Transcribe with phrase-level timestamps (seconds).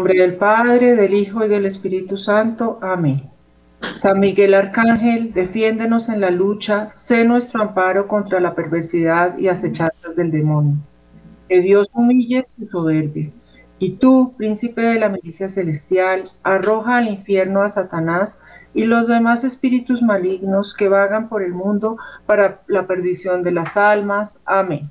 [0.00, 2.78] nombre del Padre, del Hijo y del Espíritu Santo.
[2.80, 3.28] Amén.
[3.92, 10.16] San Miguel Arcángel, defiéndenos en la lucha, sé nuestro amparo contra la perversidad y acechanzas
[10.16, 10.76] del demonio.
[11.50, 13.30] Que Dios humille su soberbia.
[13.78, 18.40] Y tú, príncipe de la milicia celestial, arroja al infierno a Satanás
[18.72, 23.76] y los demás espíritus malignos que vagan por el mundo para la perdición de las
[23.76, 24.40] almas.
[24.46, 24.90] Amén.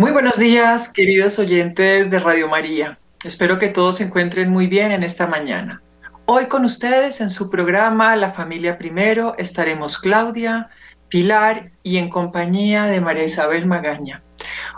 [0.00, 2.98] Muy buenos días, queridos oyentes de Radio María.
[3.22, 5.82] Espero que todos se encuentren muy bien en esta mañana.
[6.24, 10.70] Hoy con ustedes en su programa La Familia Primero estaremos Claudia,
[11.10, 14.22] Pilar y en compañía de María Isabel Magaña,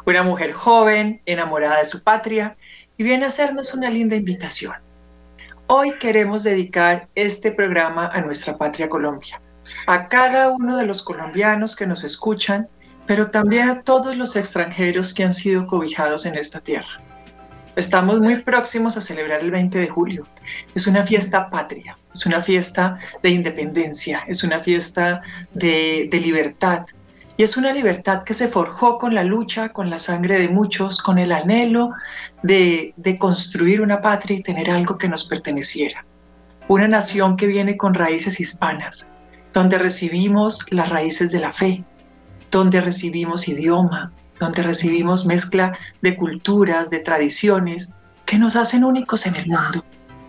[0.06, 2.56] una mujer joven, enamorada de su patria
[2.98, 4.74] y viene a hacernos una linda invitación.
[5.68, 9.40] Hoy queremos dedicar este programa a nuestra patria Colombia,
[9.86, 12.68] a cada uno de los colombianos que nos escuchan
[13.06, 17.00] pero también a todos los extranjeros que han sido cobijados en esta tierra.
[17.74, 20.26] Estamos muy próximos a celebrar el 20 de julio.
[20.74, 25.22] Es una fiesta patria, es una fiesta de independencia, es una fiesta
[25.54, 26.84] de, libertad.
[27.38, 31.00] Y es una libertad que se forjó con la lucha, con la sangre de muchos,
[31.00, 31.92] con el anhelo
[32.42, 36.04] de, construir una patria y tener algo que nos perteneciera.
[36.68, 39.10] Una nación que viene con raíces hispanas,
[39.54, 41.82] donde recibimos las raíces de la fe,
[42.52, 47.94] donde recibimos idioma, donde recibimos mezcla de culturas, de tradiciones
[48.26, 49.84] que nos hacen únicos en el mundo.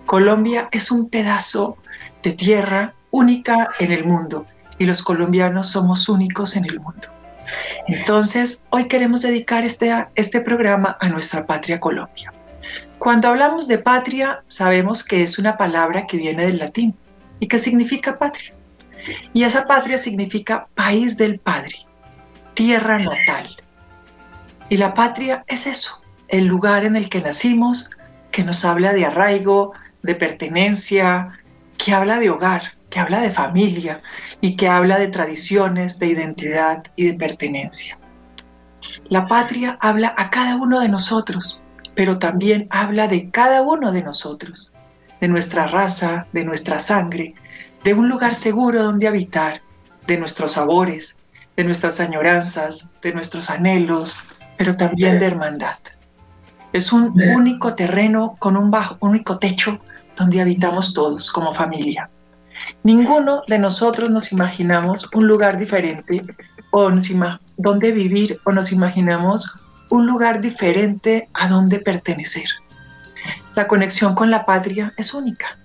[0.05, 1.77] Colombia es un pedazo
[2.23, 4.45] de tierra única en el mundo
[4.79, 7.09] y los colombianos somos únicos en el mundo.
[7.87, 12.31] Entonces, hoy queremos dedicar este, este programa a nuestra patria Colombia.
[12.99, 16.95] Cuando hablamos de patria, sabemos que es una palabra que viene del latín
[17.41, 18.53] y que significa patria.
[19.33, 21.85] Y esa patria significa país del Padre
[22.53, 23.55] tierra natal.
[24.69, 27.91] Y la patria es eso, el lugar en el que nacimos,
[28.31, 31.39] que nos habla de arraigo, de pertenencia,
[31.77, 34.01] que habla de hogar, que habla de familia
[34.41, 37.97] y que habla de tradiciones, de identidad y de pertenencia.
[39.09, 41.61] La patria habla a cada uno de nosotros,
[41.95, 44.73] pero también habla de cada uno de nosotros,
[45.21, 47.35] de nuestra raza, de nuestra sangre,
[47.83, 49.61] de un lugar seguro donde habitar,
[50.07, 51.19] de nuestros sabores,
[51.55, 54.17] de nuestras añoranzas, de nuestros anhelos,
[54.57, 55.77] pero también de hermandad.
[56.71, 59.79] Es un único terreno con un bajo, único techo
[60.15, 62.09] donde habitamos todos como familia.
[62.83, 66.23] Ninguno de nosotros nos imaginamos un lugar diferente
[66.71, 66.89] o
[67.57, 69.59] donde vivir o nos imaginamos
[69.89, 72.45] un lugar diferente a donde pertenecer.
[73.55, 75.57] La conexión con la patria es única.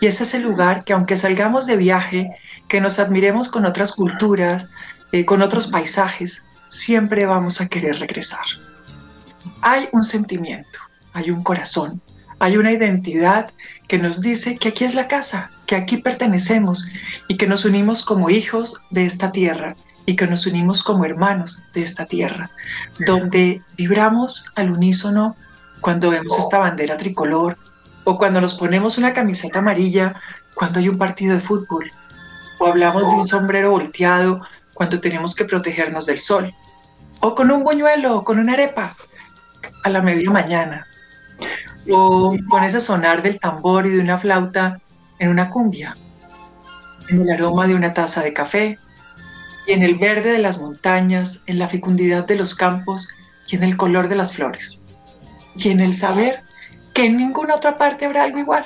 [0.00, 2.30] Y ese es el lugar que aunque salgamos de viaje,
[2.68, 4.70] que nos admiremos con otras culturas,
[5.12, 8.44] eh, con otros paisajes, siempre vamos a querer regresar.
[9.62, 10.78] Hay un sentimiento,
[11.12, 12.00] hay un corazón,
[12.38, 13.50] hay una identidad
[13.88, 16.88] que nos dice que aquí es la casa, que aquí pertenecemos
[17.28, 19.76] y que nos unimos como hijos de esta tierra
[20.06, 22.50] y que nos unimos como hermanos de esta tierra,
[23.06, 25.36] donde vibramos al unísono
[25.80, 27.58] cuando vemos esta bandera tricolor
[28.04, 30.14] o cuando nos ponemos una camiseta amarilla
[30.54, 31.90] cuando hay un partido de fútbol
[32.58, 34.42] o hablamos de un sombrero volteado
[34.80, 36.54] cuando tenemos que protegernos del sol,
[37.20, 38.96] o con un buñuelo, o con una arepa
[39.84, 40.86] a la media mañana,
[41.90, 44.80] o con ese sonar del tambor y de una flauta
[45.18, 45.94] en una cumbia,
[47.10, 48.78] en el aroma de una taza de café,
[49.66, 53.06] y en el verde de las montañas, en la fecundidad de los campos
[53.48, 54.82] y en el color de las flores,
[55.56, 56.40] y en el saber
[56.94, 58.64] que en ninguna otra parte habrá algo igual.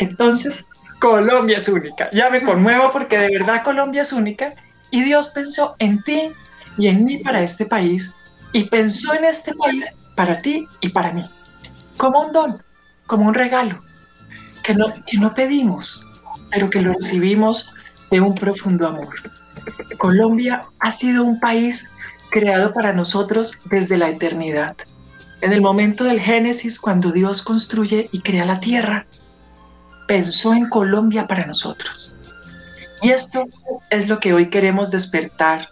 [0.00, 0.66] Entonces,
[0.98, 2.10] Colombia es única.
[2.10, 4.54] Ya me conmuevo porque de verdad Colombia es única
[4.94, 6.30] y Dios pensó en ti
[6.78, 8.14] y en mí para este país
[8.52, 11.28] y pensó en este país para ti y para mí,
[11.96, 12.62] como un don,
[13.08, 13.80] como un regalo,
[14.62, 16.06] que no, que no pedimos,
[16.52, 17.74] pero que lo recibimos
[18.12, 19.08] de un profundo amor.
[19.98, 21.90] Colombia ha sido un país
[22.30, 24.76] creado para nosotros desde la eternidad.
[25.40, 29.06] En el momento del Génesis, cuando Dios construye y crea la tierra,
[30.06, 32.13] pensó en Colombia para nosotros.
[33.04, 33.44] Y esto
[33.90, 35.68] es lo que hoy queremos despertar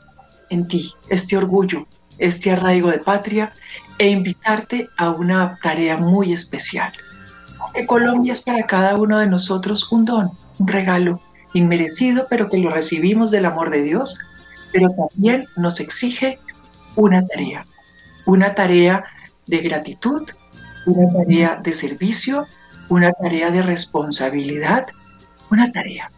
[0.50, 1.86] en ti, este orgullo,
[2.18, 3.54] este arraigo de patria
[3.96, 6.92] e invitarte a una tarea muy especial.
[7.72, 11.22] Que Colombia es para cada uno de nosotros un don, un regalo
[11.54, 14.18] inmerecido, pero que lo recibimos del amor de Dios,
[14.70, 16.38] pero también nos exige
[16.96, 17.64] una tarea,
[18.26, 19.06] una tarea
[19.46, 20.28] de gratitud,
[20.84, 22.46] una tarea de servicio,
[22.90, 24.86] una tarea de responsabilidad,
[25.50, 26.10] una tarea.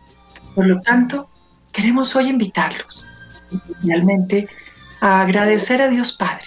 [0.54, 1.28] Por lo tanto,
[1.72, 3.04] queremos hoy invitarlos,
[3.52, 4.48] especialmente,
[5.00, 6.44] a agradecer a Dios Padre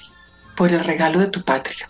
[0.55, 1.87] por el regalo de tu patria.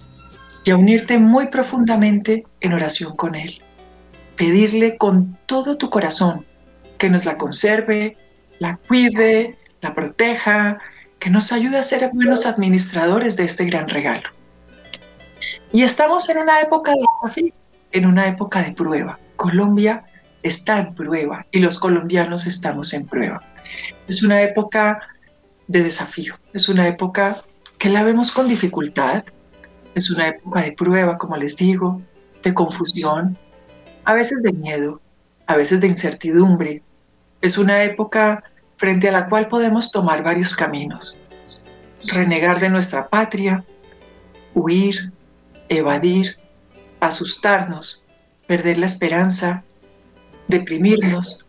[0.63, 3.61] y a unirte muy profundamente en oración con Él.
[4.35, 6.45] Pedirle con todo tu corazón
[6.97, 8.17] que nos la conserve,
[8.59, 10.79] la cuide, la proteja,
[11.19, 14.29] que nos ayude a ser buenos administradores de este gran regalo.
[15.71, 17.53] Y estamos en una época de desafío,
[17.93, 19.19] en una época de prueba.
[19.37, 20.03] Colombia
[20.47, 23.41] está en prueba y los colombianos estamos en prueba.
[24.07, 25.01] Es una época
[25.67, 27.43] de desafío, es una época
[27.77, 29.23] que la vemos con dificultad,
[29.95, 32.01] es una época de prueba, como les digo,
[32.43, 33.37] de confusión,
[34.05, 35.01] a veces de miedo,
[35.47, 36.81] a veces de incertidumbre.
[37.41, 38.43] Es una época
[38.77, 41.17] frente a la cual podemos tomar varios caminos.
[42.13, 43.63] Renegar de nuestra patria,
[44.53, 45.11] huir,
[45.69, 46.37] evadir,
[46.99, 48.03] asustarnos,
[48.47, 49.63] perder la esperanza,
[50.47, 51.45] deprimirnos,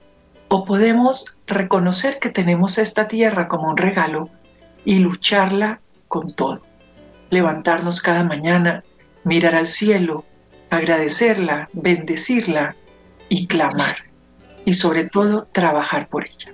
[0.49, 4.31] o podemos reconocer que tenemos esta tierra como un regalo
[4.85, 6.63] y lucharla con todo.
[7.31, 8.83] Levantarnos cada mañana,
[9.25, 10.25] mirar al cielo,
[10.71, 12.77] agradecerla, bendecirla
[13.29, 13.97] y clamar.
[14.65, 16.53] Y sobre todo trabajar por ella.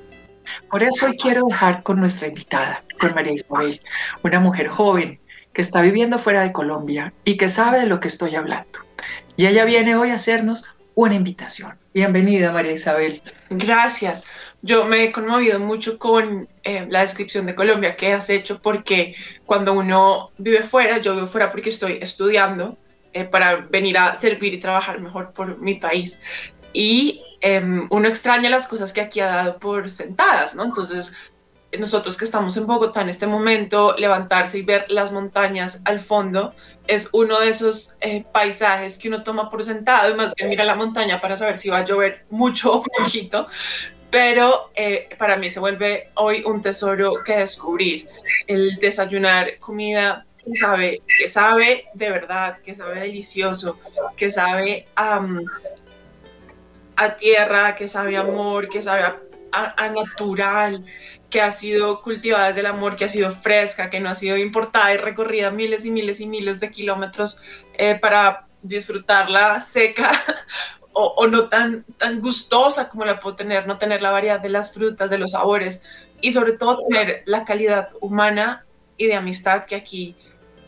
[0.71, 3.81] Por eso hoy quiero dejar con nuestra invitada, con María Isabel,
[4.23, 5.21] una mujer joven
[5.53, 8.81] que está viviendo fuera de Colombia y que sabe de lo que estoy hablando.
[9.37, 10.65] Y ella viene hoy a hacernos
[10.95, 11.79] una invitación.
[11.93, 13.23] Bienvenida, María Isabel.
[13.51, 14.25] Gracias.
[14.63, 19.15] Yo me he conmovido mucho con eh, la descripción de Colombia que has hecho porque
[19.45, 22.77] cuando uno vive fuera, yo vivo fuera porque estoy estudiando
[23.13, 26.21] eh, para venir a servir y trabajar mejor por mi país.
[26.73, 30.65] Y em, uno extraña las cosas que aquí ha dado por sentadas, ¿no?
[30.65, 31.13] Entonces,
[31.79, 36.55] nosotros que estamos en Bogotá en este momento, levantarse y ver las montañas al fondo
[36.87, 40.11] es uno de esos eh, paisajes que uno toma por sentado.
[40.11, 43.47] Y más bien mira la montaña para saber si va a llover mucho o poquito.
[44.11, 48.09] Pero eh, para mí se vuelve hoy un tesoro que descubrir,
[48.47, 53.79] el desayunar comida que sabe, que sabe de verdad, que sabe delicioso,
[54.17, 55.21] que sabe a
[57.17, 60.85] tierra, que sabe amor, que sabe a natural,
[61.35, 64.37] que ha sido cultivada desde el amor, que ha sido fresca, que no ha sido
[64.37, 67.43] importada y recorrida miles y miles y miles de kilómetros
[67.73, 70.13] eh, para disfrutarla seca
[70.93, 74.73] o, no tan, tan gustosa como la puedo tener, no tener la variedad de las
[74.73, 75.83] frutas, de los sabores
[76.21, 78.65] y sobre todo tener la calidad humana
[78.97, 80.15] y de amistad que aquí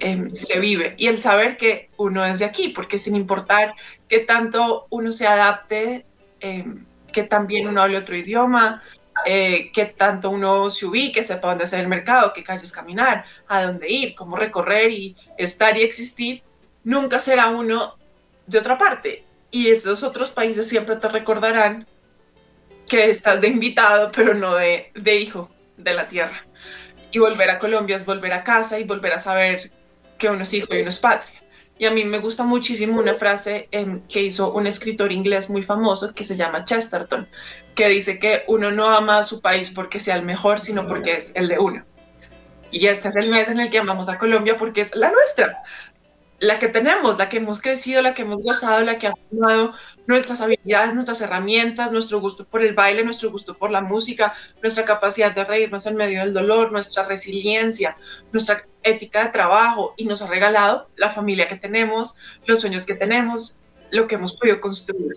[0.01, 0.97] em, se vive.
[0.99, 3.73] Y el saber que uno es de aquí, porque sin importar
[4.09, 6.05] que tanto uno se adapte,
[6.41, 8.83] em, que también uno hable otro idioma,
[9.29, 13.65] eh, que tanto uno se ubique, sepa dónde hacer el mercado, qué calles caminar, a
[13.65, 16.45] dónde ir, cómo recorrer y estar y existir,
[16.85, 17.97] nunca será uno
[18.47, 19.25] de otra parte.
[19.51, 21.89] Y esos otros países siempre te recordarán
[22.89, 26.47] que estás de invitado, pero no de, de hijo de la tierra.
[27.11, 29.73] Y volver a Colombia es volver a casa y volver a saber
[30.19, 31.43] que uno es hijo y uno es patria.
[31.79, 35.63] Y a mí me gusta muchísimo una frase em, que hizo un escritor inglés muy
[35.63, 37.29] famoso que se llama Chesterton,
[37.75, 41.15] que dice que uno no ama a su país porque sea el mejor, sino porque
[41.15, 41.85] es el de uno.
[42.71, 45.63] Y este es el mes en el que amamos a Colombia porque es la nuestra
[46.39, 49.73] la que tenemos, la que hemos crecido, la que hemos gozado, la que ha formado
[50.07, 54.85] nuestras habilidades, nuestras herramientas, nuestro gusto por el baile, nuestro gusto por la música, nuestra
[54.85, 57.97] capacidad de reírnos en medio del dolor, nuestra resiliencia,
[58.33, 62.95] nuestra ética de trabajo y nos ha regalado la familia que tenemos, los sueños que
[62.95, 63.57] tenemos,
[63.91, 65.15] lo que hemos podido construir.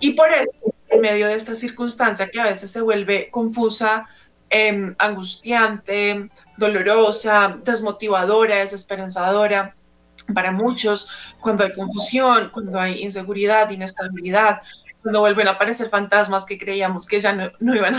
[0.00, 4.06] Y por eso, en medio de esta circunstancia que a veces se vuelve confusa,
[4.50, 9.74] em, angustiante, dolorosa, desmotivadora, desesperanzadora,
[10.34, 11.08] para muchos,
[11.40, 14.62] cuando hay confusión, cuando hay inseguridad, inestabilidad,
[15.02, 17.94] cuando vuelven a aparecer fantasmas que creíamos que ya no, iban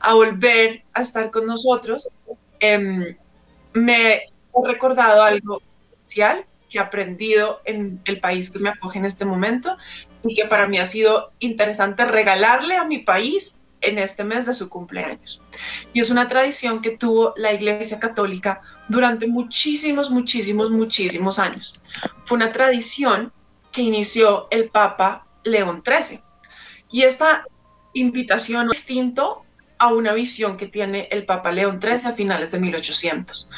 [0.00, 2.08] a, volver a estar con nosotros,
[2.60, 3.14] em,
[3.74, 4.30] me he
[4.64, 5.60] recordado algo
[5.92, 9.76] especial que he aprendido en el país que me acoge en este momento
[10.22, 14.54] y que para mí ha sido interesante regalarle a mi país en este mes de
[14.54, 15.40] su cumpleaños.
[15.92, 21.80] Y es una tradición que tuvo la Iglesia Católica durante muchísimos, muchísimos, muchísimos años.
[22.24, 23.32] Fue una tradición
[23.72, 26.20] que inició el Papa León XIII.
[26.90, 27.44] Y esta
[27.92, 29.44] invitación es distinto
[29.78, 33.50] a una visión que tiene el Papa León XIII a finales de 1800.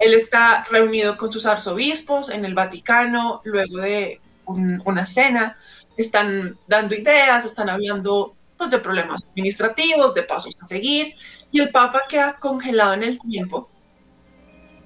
[0.00, 5.56] Él está reunido con sus arzobispos en el Vaticano luego de una cena,
[5.96, 11.14] están dando ideas, están hablando pues, de problemas administrativos, de pasos a seguir,
[11.50, 13.70] y el Papa queda congelado en el tiempo.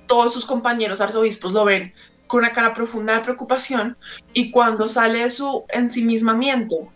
[0.06, 1.92] Todos sus compañeros arzobispos lo ven
[2.26, 3.96] con una cara profunda de preocupación
[4.32, 6.92] y cuando sale de su ensimismamiento,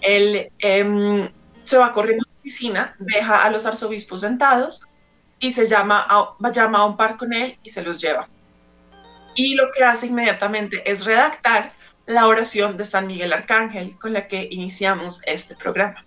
[0.00, 1.30] él em,
[1.64, 4.82] se va corriendo a la oficina, deja a los arzobispos sentados
[5.38, 8.28] y se llama a, llama a un par con él y se los lleva.
[9.36, 11.70] y lo que hace inmediatamente es redactar
[12.10, 16.04] la oración de San Miguel Arcángel con la que iniciamos este programa.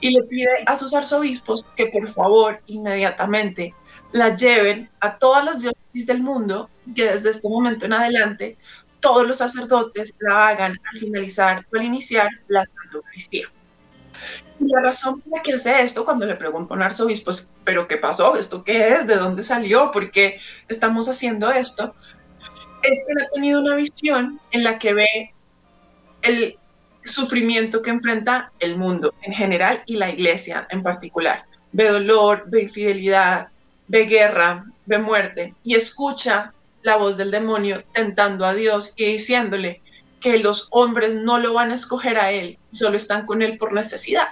[0.00, 3.74] Y le pide a sus arzobispos que por favor inmediatamente
[4.12, 8.56] la lleven a todas las diócesis del mundo, que desde este momento en adelante
[9.00, 13.50] todos los sacerdotes la hagan al finalizar o al iniciar la Santa Eucaristía.
[14.60, 17.30] Y la razón por la que hace esto, cuando le pregunto a un arzobispo,
[17.64, 18.36] ¿pero qué pasó?
[18.36, 19.06] ¿Esto qué es?
[19.06, 19.90] ¿De dónde salió?
[19.90, 20.38] ¿Por qué
[20.68, 21.94] estamos haciendo esto?
[22.82, 25.34] Es que ha tenido una visión en la que ve
[26.22, 26.58] el
[27.02, 31.44] sufrimiento que enfrenta el mundo en general y la iglesia en particular.
[31.72, 33.48] Ve dolor, ve infidelidad,
[33.88, 39.82] ve guerra, ve muerte y escucha la voz del demonio tentando a Dios y diciéndole
[40.20, 43.72] que los hombres no lo van a escoger a él, solo están con él por
[43.72, 44.28] necesidad,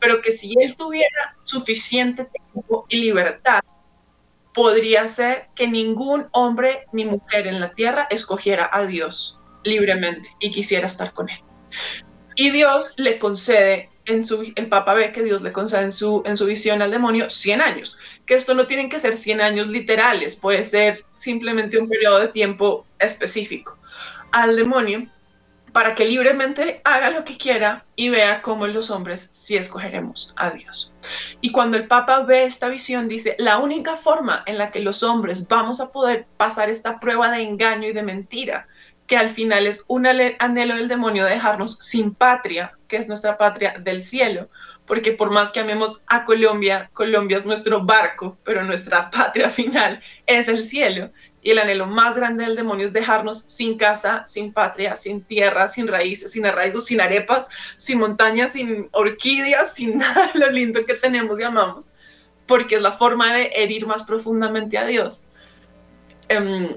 [0.00, 3.60] pero que si él tuviera suficiente tiempo y libertad,
[4.54, 10.50] podría ser que ningún hombre ni mujer en la tierra escogiera a Dios libremente y
[10.50, 11.38] quisiera estar con él.
[12.36, 16.22] Y Dios le concede en su, el Papa ve que Dios le concede en su,
[16.24, 19.66] en su visión al demonio 100 años, que esto no tienen que ser 100 años
[19.66, 23.78] literales, puede ser simplemente un periodo de tiempo específico
[24.32, 25.08] al demonio
[25.72, 30.50] para que libremente haga lo que quiera y vea cómo los hombres sí escogeremos a
[30.50, 30.94] Dios.
[31.42, 35.02] Y cuando el Papa ve esta visión, dice, la única forma en la que los
[35.02, 38.68] hombres vamos a poder pasar esta prueba de engaño y de mentira
[39.06, 43.38] que al final es un anhelo del demonio de dejarnos sin patria, que es nuestra
[43.38, 44.48] patria del cielo,
[44.86, 50.00] porque por más que amemos a Colombia, Colombia es nuestro barco, pero nuestra patria final
[50.26, 51.10] es el cielo.
[51.42, 55.68] Y el anhelo más grande del demonio es dejarnos sin casa, sin patria, sin tierra,
[55.68, 60.84] sin raíces, sin arraigos, sin arepas, sin montañas, sin orquídeas, sin nada de lo lindo
[60.84, 61.92] que tenemos y amamos,
[62.46, 65.24] porque es la forma de herir más profundamente a Dios.
[66.28, 66.76] Em,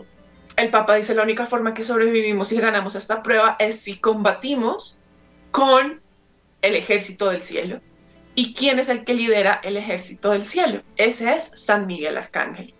[0.61, 4.99] el Papa dice, la única forma que sobrevivimos y ganamos esta prueba es si combatimos
[5.51, 6.01] con
[6.61, 7.81] el ejército del cielo.
[8.35, 10.81] ¿Y quién es el que lidera el ejército del cielo?
[10.97, 12.73] Ese es San Miguel Arcángel.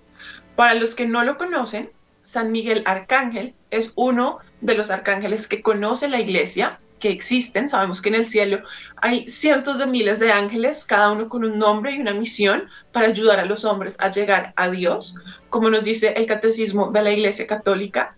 [0.56, 1.90] Para los que no lo conocen,
[2.22, 7.70] San Miguel Arcángel es uno de los arcángeles que conoce la iglesia que existen.
[7.70, 8.62] Sabemos que en el cielo
[8.98, 13.08] hay cientos de miles de ángeles, cada uno con un nombre y una misión para
[13.08, 15.15] ayudar a los hombres a llegar a Dios.
[15.50, 18.15] Como nos dice el catecismo de la Iglesia Católica,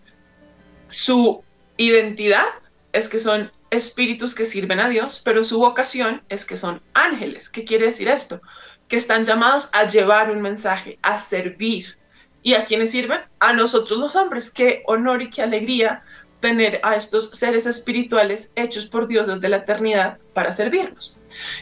[0.88, 1.42] su
[1.76, 2.46] identidad
[2.92, 7.48] es que son espíritus que sirven a Dios, pero su vocación es que son ángeles.
[7.48, 8.42] ¿Qué quiere decir esto?
[8.88, 11.96] Que están llamados a llevar un mensaje, a servir.
[12.42, 13.20] ¿Y a quiénes sirven?
[13.38, 14.50] A nosotros los hombres.
[14.50, 16.02] Qué honor y qué alegría
[16.42, 21.18] tener a estos seres espirituales hechos por Dios desde la eternidad para servirnos.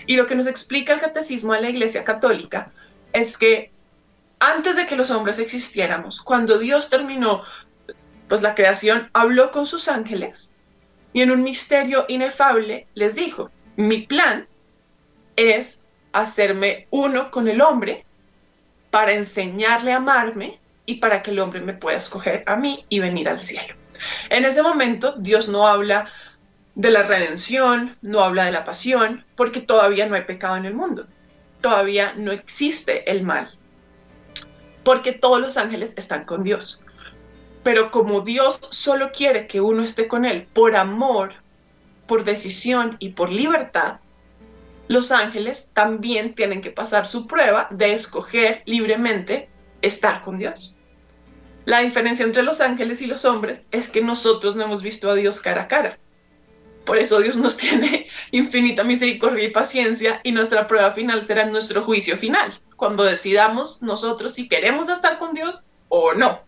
[0.06, 2.72] Y lo que nos explica el catecismo de la Iglesia Católica
[3.12, 3.70] es que
[4.40, 7.44] antes de que los hombres existiéramos, cuando Dios terminó
[8.26, 10.52] pues la creación, habló con sus ángeles
[11.12, 14.48] y en un misterio inefable les dijo, mi plan
[15.36, 18.04] es hacerme uno con el hombre
[18.90, 22.98] para enseñarle a amarme y para que el hombre me pueda escoger a mí y
[23.00, 23.79] venir al cielo.
[24.28, 26.08] En ese momento Dios no habla
[26.74, 30.74] de la redención, no habla de la pasión, porque todavía no hay pecado en el
[30.74, 31.06] mundo,
[31.60, 33.50] todavía no existe el mal,
[34.84, 36.84] porque todos los ángeles están con Dios.
[37.62, 41.34] Pero como Dios solo quiere que uno esté con Él por amor,
[42.06, 44.00] por decisión y por libertad,
[44.88, 49.48] los ángeles también tienen que pasar su prueba de escoger libremente
[49.82, 50.76] estar con Dios.
[51.70, 55.14] La diferencia entre los ángeles y los hombres es que nosotros no hemos visto a
[55.14, 56.00] Dios cara a cara.
[56.84, 61.82] Por eso Dios nos tiene infinita misericordia y paciencia y nuestra prueba final será nuestro
[61.82, 66.40] juicio final, cuando decidamos nosotros si queremos estar con Dios o no.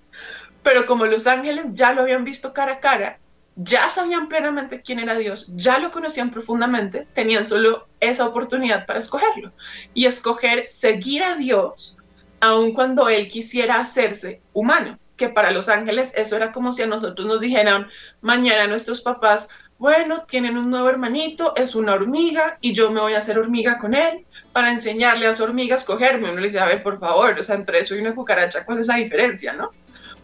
[0.64, 3.20] Pero como los ángeles ya lo habían visto cara a cara,
[3.54, 8.98] ya sabían plenamente quién era Dios, ya lo conocían profundamente, tenían solo esa oportunidad para
[8.98, 9.52] escogerlo.
[9.94, 11.96] Y escoger seguir a Dios
[12.40, 16.86] aun cuando Él quisiera hacerse humano que para los ángeles eso era como si a
[16.88, 17.86] nosotros nos dijeran
[18.22, 23.14] mañana nuestros papás, bueno, tienen un nuevo hermanito, es una hormiga y yo me voy
[23.14, 26.32] a hacer hormiga con él para enseñarle a su hormiga a escogerme.
[26.32, 28.80] Uno le dice, a ver, por favor, o sea, entre eso y una cucaracha, ¿cuál
[28.80, 29.70] es la diferencia, no?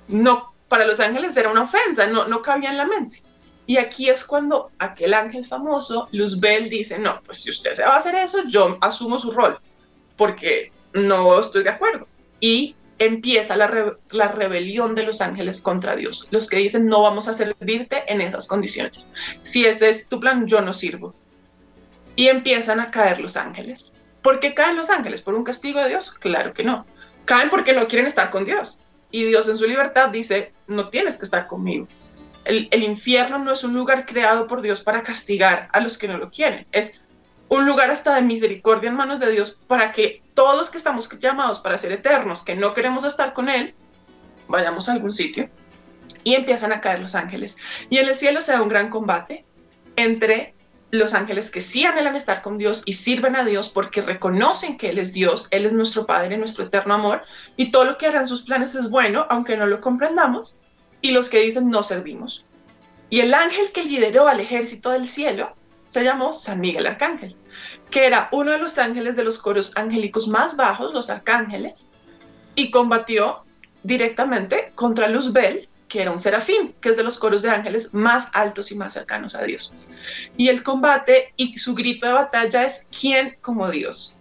[0.09, 3.23] No, para los ángeles era una ofensa, no, no cabía en la mente.
[3.67, 7.95] Y aquí es cuando aquel ángel famoso, Luzbel, dice, no, pues si usted se va
[7.95, 9.61] a hacer eso, yo asumo su rol,
[10.17, 12.09] porque no estoy de acuerdo.
[12.41, 16.29] Y empieza la, rebelión de los ángeles contra Dios.
[16.31, 19.09] Los que dicen, no vamos a servirte en esas condiciones.
[19.43, 21.15] Si ese es tu plan, yo no sirvo.
[22.17, 23.95] Y empiezan a caer los ángeles.
[24.23, 25.23] ¿Por qué caen los ángeles?
[25.23, 26.11] ¿Por un castigo de Dios?
[26.11, 26.85] Claro que no.
[27.25, 28.79] Caen porque no quieren estar con Dios.
[29.11, 31.87] y Dios en su libertad dice, no tienes que estar conmigo.
[32.49, 36.17] El, infierno no es un lugar creado por Dios para castigar a los que no
[36.17, 37.01] lo quieren, es
[37.49, 41.61] un lugar hasta de misericordia en manos de Dios para que todos que estamos llamados
[41.61, 43.75] para ser eternos, que no queremos estar con Él,
[44.49, 45.49] vayamos a algún sitio
[46.25, 47.57] y empiezan a caer los ángeles.
[47.91, 49.45] Y en el cielo se da un gran combate
[49.97, 50.55] entre
[50.91, 54.91] los ángeles que sí anhelan estar con Dios y sirven a Dios porque reconocen que
[54.91, 57.23] Él es Dios, Él es nuestro Padre, nuestro eterno amor,
[57.57, 60.55] y todo lo que harán sus planes es bueno, aunque no lo comprendamos,
[61.03, 62.47] y los que dicen no servimos.
[63.11, 65.55] Y el ángel que lideró al ejército del cielo
[65.89, 67.35] se llamó San Miguel Arcángel,
[67.91, 71.89] que era uno de los ángeles de los coros angélicos más bajos, los arcángeles,
[72.55, 73.43] y combatió
[73.85, 78.29] directamente contra Luzbel, que era un serafín, que es de los coros de ángeles más
[78.35, 79.87] altos y más cercanos a Dios.
[80.37, 84.19] Y el combate y su grito de batalla es ¿quién como Dios?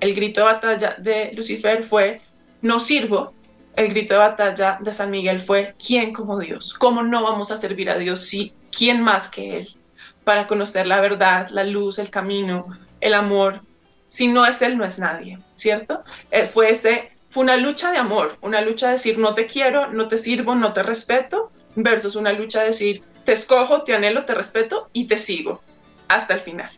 [0.00, 2.22] El grito de batalla de Lucifer fue
[2.62, 3.34] no sirvo.
[3.76, 6.72] El grito de batalla de San Miguel fue ¿quién como Dios?
[6.72, 9.76] ¿Cómo no vamos a servir a Dios si quién más que Él?
[10.24, 12.66] Para conocer la verdad, la luz, el camino,
[13.00, 13.60] el amor.
[14.06, 16.00] Si no es Él, no es nadie, ¿cierto?
[16.30, 19.88] Eh, fue ese fue una lucha de amor, una lucha de decir no te quiero,
[19.88, 24.24] no te sirvo, no te respeto, versus una lucha de decir te escojo, te anhelo,
[24.24, 25.60] te respeto y te sigo
[26.06, 26.70] hasta el final.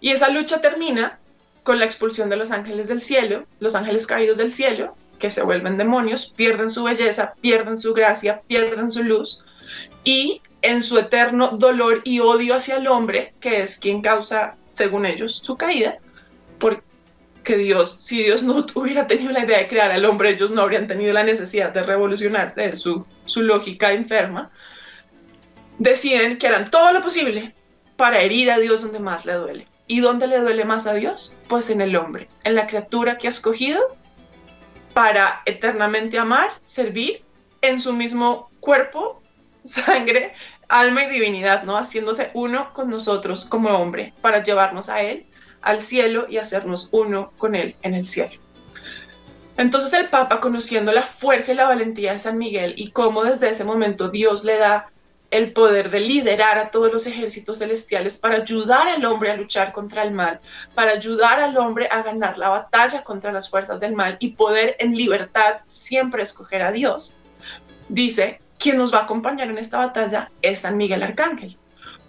[0.00, 1.18] Y esa lucha termina
[1.64, 5.42] con la expulsión de los ángeles del cielo, los ángeles caídos del cielo, que se
[5.42, 9.44] vuelven demonios, pierden su belleza, pierden su gracia, pierden su luz,
[10.04, 15.06] y en su eterno dolor y odio hacia el hombre, que es quien causa, según
[15.06, 15.98] ellos, su caída,
[16.58, 16.82] por,
[17.44, 20.62] que Dios, si Dios no hubiera tenido la idea de crear al hombre, ellos no
[20.62, 24.50] habrían tenido la necesidad de revolucionarse de su, su lógica enferma,
[25.78, 27.54] deciden que harán todo lo posible
[27.96, 29.66] para herir a Dios donde más le duele.
[29.86, 31.36] ¿Y dónde le duele más a Dios?
[31.48, 33.80] Pues en el hombre, en la criatura que ha escogido
[34.92, 37.22] para eternamente amar, servir
[37.62, 39.22] en su mismo cuerpo,
[39.66, 40.34] sangre,
[40.68, 41.76] alma y divinidad, ¿no?
[41.76, 45.26] Haciéndose uno con nosotros como hombre para llevarnos a Él
[45.62, 48.32] al cielo y hacernos uno con Él en el cielo.
[49.56, 53.50] Entonces el Papa, conociendo la fuerza y la valentía de San Miguel y cómo desde
[53.50, 54.90] ese momento Dios le da
[55.30, 59.72] el poder de liderar a todos los ejércitos celestiales para ayudar al hombre a luchar
[59.72, 60.40] contra el mal,
[60.74, 64.76] para ayudar al hombre a ganar la batalla contra las fuerzas del mal y poder
[64.78, 67.18] en libertad siempre escoger a Dios,
[67.88, 71.56] dice, quien nos va a acompañar en esta batalla es San Miguel Arcángel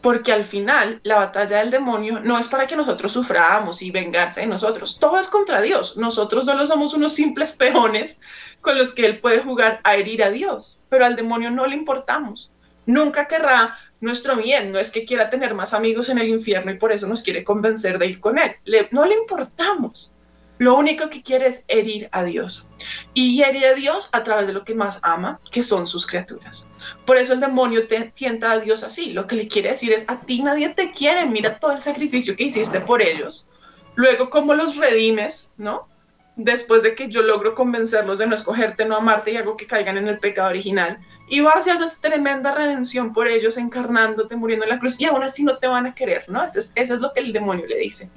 [0.01, 4.41] porque al final la batalla del demonio no es para que nosotros suframos y vengarse
[4.41, 8.19] de nosotros, todo es contra Dios, nosotros solo somos unos simples peones
[8.61, 11.75] con los que Él puede jugar a herir a Dios, pero al demonio no le
[11.75, 12.51] importamos,
[12.85, 16.77] nunca querrá nuestro bien, no es que quiera tener más amigos en el infierno y
[16.77, 18.55] por eso nos quiere convencer de ir con Él,
[18.91, 20.13] no le importamos,
[20.59, 22.69] lo único que quiere es herir a Dios.
[23.13, 26.67] Y hiere a Dios a través de lo que más ama, que son sus criaturas.
[27.05, 29.13] Por eso el demonio te tienta a Dios así.
[29.13, 32.35] Lo que le quiere decir es, a ti nadie te quiere, mira todo el sacrificio
[32.35, 33.47] que hiciste por ellos.
[33.95, 35.51] Luego, ¿cómo los redimes?
[35.57, 35.87] ¿No?
[36.35, 39.97] Después de que yo logro convencerlos de no escogerte, no amarte y hago que caigan
[39.97, 40.99] en el pecado original.
[41.29, 45.23] Y vas y haces tremenda redención por ellos, encarnándote, muriendo en la cruz, y aún
[45.23, 46.43] así no te van a querer, ¿no?
[46.43, 48.11] Eso es, eso es lo que el demonio le dice.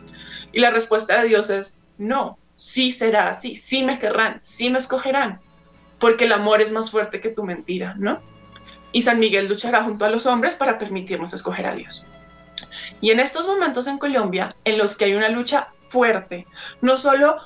[0.53, 4.79] Y la respuesta de Dios es, no, sí será así, sí me querrán, sí me
[4.79, 5.39] escogerán,
[5.99, 8.21] porque el amor es más fuerte que tu mentira, ¿no?
[8.91, 12.07] Y San Miguel luchará junto a los hombres para permitirnos escoger a Dios.
[13.01, 16.47] Y en estos momentos en Colombia, en los que hay una lucha fuerte,
[16.81, 17.37] no solo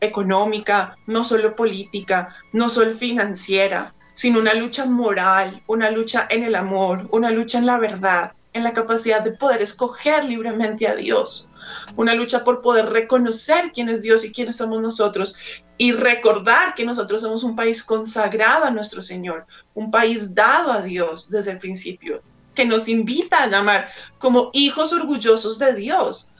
[0.00, 6.54] económica, no solo política, no solo financiera, sino una lucha moral, una lucha en el
[6.54, 11.47] amor, una lucha en la verdad, en la capacidad de poder escoger libremente a Dios,
[11.96, 15.36] una lucha por poder reconocer quién es Dios y quiénes somos nosotros
[15.76, 20.82] y recordar que nosotros somos un país consagrado a nuestro Señor, un país dado a
[20.82, 22.22] Dios desde el principio,
[22.54, 26.32] que nos invita a llamar como hijos orgullosos de Dios,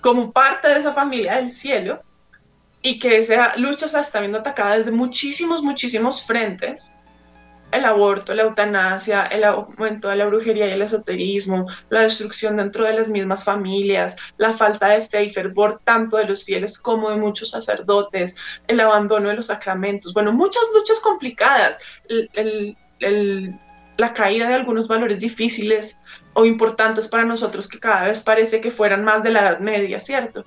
[0.00, 2.02] como parte de esa familia del cielo
[2.82, 6.96] y que esa lucha está viendo atacada desde muchísimos, muchísimos frentes
[7.72, 12.84] el aborto, la eutanasia, el aumento de la brujería y el esoterismo, la destrucción dentro
[12.84, 17.10] de las mismas familias, la falta de fe y fervor tanto de los fieles como
[17.10, 18.36] de muchos sacerdotes,
[18.68, 21.78] el abandono de los sacramentos, bueno, muchas luchas complicadas,
[23.96, 26.00] la caída de algunos valores difíciles
[26.34, 30.00] o importantes para nosotros que cada vez parece que fueran más de la Edad Media,
[30.00, 30.44] ¿cierto?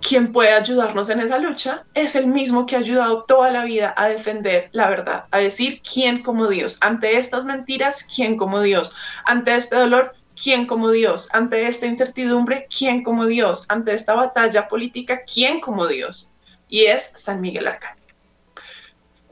[0.00, 3.94] Quien puede ayudarnos en esa lucha es el mismo que ha ayudado toda la vida
[3.96, 6.78] a defender la verdad, a decir quién como Dios.
[6.80, 8.94] Ante estas mentiras, quién como Dios.
[9.26, 11.28] Ante este dolor, quién como Dios.
[11.32, 13.64] Ante esta incertidumbre, quién como Dios.
[13.68, 16.30] Ante esta batalla política, quién como Dios.
[16.68, 18.06] Y es San Miguel Arcángel.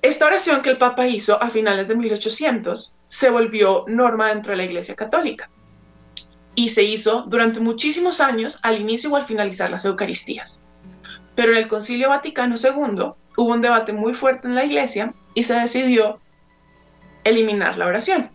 [0.03, 4.59] Esta oración que el Papa hizo a finales de 1800 se volvió norma dentro de
[4.59, 5.51] la Iglesia Católica
[6.57, 10.67] y se hizo durante muchísimos años al inicio o al finalizar las Eucaristías.
[11.37, 15.45] Pero en el Concilio Vaticano II hubo un debate muy fuerte en la Iglesia y
[15.45, 16.19] se decidió
[17.23, 18.31] eliminar la oración.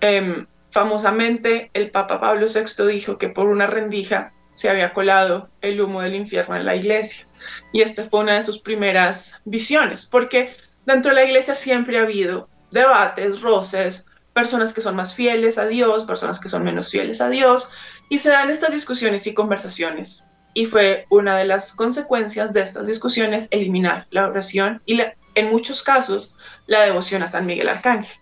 [0.00, 5.80] Em, famosamente, el Papa Pablo VI dijo que por una rendija se había colado el
[5.80, 7.26] humo del infierno en la iglesia.
[7.72, 12.02] Y esta fue una de sus primeras visiones, porque dentro de la iglesia siempre ha
[12.02, 14.06] habido debates, roces,
[14.38, 17.72] personas que son más fieles a Dios, personas que son menos fieles a Dios,
[18.08, 20.28] y se dan estas discusiones y conversaciones.
[20.54, 25.02] Y fue una de las consecuencias de estas discusiones eliminar la oración y
[25.34, 26.36] en muchos casos
[26.68, 28.14] la devoción a San Miguel Arcángel.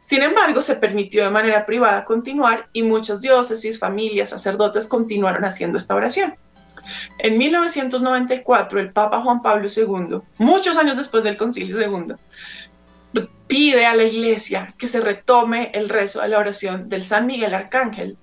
[0.00, 5.78] Sin embargo, se permitió de manera privada continuar y muchas diócesis, familias, sacerdotes continuaron haciendo
[5.78, 6.34] esta oración.
[7.18, 12.16] En 1994, el Papa Juan Pablo II, muchos años después del Concilio II,
[13.46, 17.54] pide a la Iglesia que se retome el rezo de la oración del San Miguel
[17.54, 18.18] Arcángel,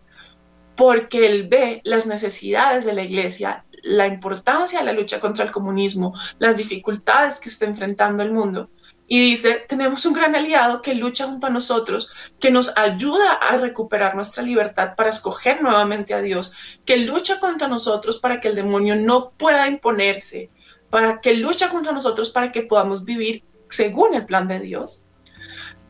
[0.76, 5.52] porque él ve las necesidades de la Iglesia, la importancia de la lucha contra el
[5.52, 8.70] comunismo, las dificultades que está enfrentando el mundo,
[9.08, 13.58] y dice, tenemos un gran aliado que lucha junto a nosotros, que nos ayuda a
[13.58, 16.54] recuperar nuestra libertad para escoger nuevamente a Dios,
[16.86, 20.50] que lucha contra nosotros para que el demonio no pueda imponerse,
[20.90, 23.44] para que lucha contra nosotros para que podamos vivir
[23.74, 25.04] según el plan de Dios.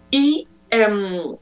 [0.10, 1.36] Y em,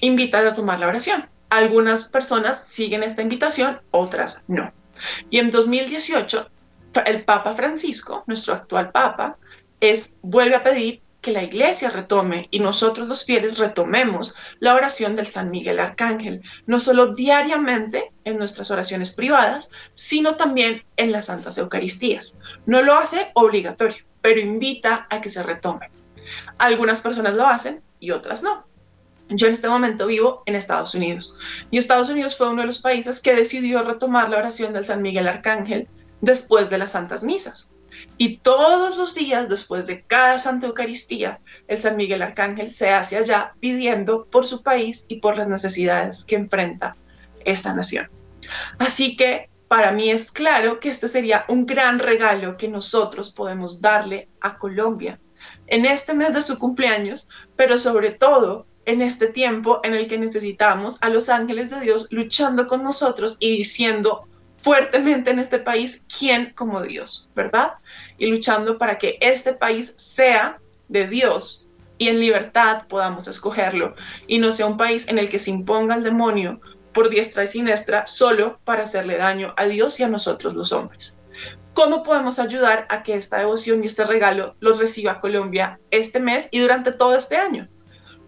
[0.00, 1.28] invita a tomar la oración.
[1.50, 4.72] Algunas personas siguen esta invitación, otras no.
[5.30, 6.48] Y en 2018,
[7.06, 9.36] el Papa Francisco, nuestro actual Papa,
[9.80, 15.16] es, vuelve a pedir que la iglesia retome y nosotros los fieles retomemos la oración
[15.16, 21.26] del San Miguel Arcángel, no solo diariamente en nuestras oraciones privadas, sino también en las
[21.26, 22.38] Santas Eucaristías.
[22.66, 25.90] No lo hace obligatorio, pero invita a que se retome.
[26.58, 28.66] Algunas personas lo hacen y otras no.
[29.30, 31.36] Yo en este momento vivo en Estados Unidos
[31.70, 35.02] y Estados Unidos fue uno de los países que decidió retomar la oración del San
[35.02, 35.86] Miguel Arcángel
[36.22, 37.70] después de las Santas Misas.
[38.16, 43.16] Y todos los días, después de cada Santa Eucaristía, el San Miguel Arcángel se hace
[43.16, 46.96] allá pidiendo por su país y por las necesidades que enfrenta
[47.44, 48.08] esta nación.
[48.78, 53.80] Así que para mí es claro que este sería un gran regalo que nosotros podemos
[53.80, 55.20] darle a Colombia
[55.66, 60.18] en este mes de su cumpleaños, pero sobre todo en este tiempo en el que
[60.18, 64.26] necesitamos a los ángeles de Dios luchando con nosotros y diciendo,
[64.56, 67.74] fuertemente en este país quién como Dios, ¿verdad?
[68.16, 73.94] Y luchando para que este país sea de Dios y en libertad podamos escogerlo
[74.26, 76.60] y no sea un país en el que se imponga el demonio
[76.92, 81.18] por diestra y siniestra solo para hacerle daño a Dios y a nosotros los hombres.
[81.74, 86.48] ¿Cómo podemos ayudar a que esta devoción y este regalo los reciba Colombia este mes
[86.50, 87.68] y durante todo este año?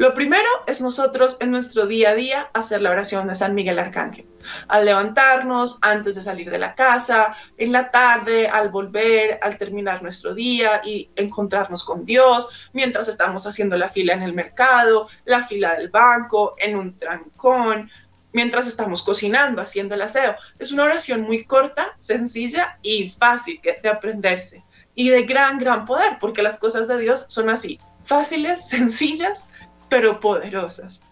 [0.00, 3.78] Lo primero es nosotros en nuestro día a día hacer la oración de San Miguel
[3.78, 4.26] Arcángel.
[4.68, 10.02] Al levantarnos, antes de salir de la casa, en la tarde, al volver, al terminar
[10.02, 15.42] nuestro día y encontrarnos con Dios, mientras estamos haciendo la fila en el mercado, la
[15.42, 17.90] fila del banco, en un trancón,
[18.32, 20.36] mientras estamos cocinando, haciendo el aseo.
[20.58, 24.64] Es una oración muy corta, sencilla y fácil de aprenderse
[24.94, 29.48] y de gran, gran poder, porque las cosas de Dios son así, fáciles, sencillas
[29.88, 31.02] pero poderosas.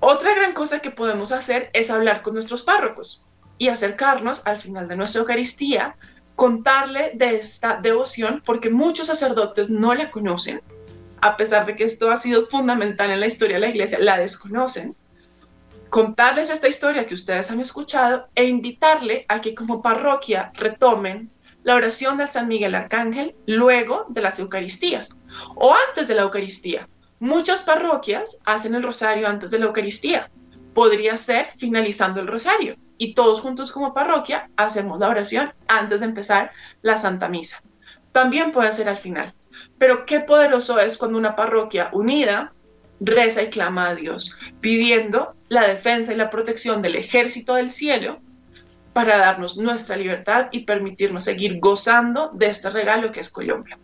[0.00, 3.26] Otra gran cosa que podemos hacer es hablar con nuestros párrocos
[3.58, 5.96] y acercarnos al final de nuestra Eucaristía,
[6.36, 10.60] contarle de esta devoción, porque muchos sacerdotes no la conocen,
[11.20, 14.18] a pesar de que esto ha sido fundamental en la historia de la iglesia, la
[14.18, 14.96] desconocen.
[15.92, 21.30] Contarles esta historia que ustedes han escuchado e invitarle a que como parroquia retomen
[21.64, 25.18] la oración del San Miguel Arcángel luego de las Eucaristías
[25.54, 26.88] o antes de la Eucaristía,
[27.20, 30.28] Muchas parroquias hacen el rosario antes de la Eucaristía.
[30.74, 36.06] Podría ser finalizando el rosario y todos juntos como parroquia hacemos la oración antes de
[36.06, 37.62] empezar la Santa Misa.
[38.10, 39.34] También puede ser al final.
[39.78, 42.54] Pero qué poderoso es cuando una parroquia unida
[43.04, 48.20] reza y clama a Dios, pidiendo la defensa y la protección del ejército del cielo
[48.92, 53.78] para darnos nuestra libertad y permitirnos seguir gozando de este regalo que es Colombia.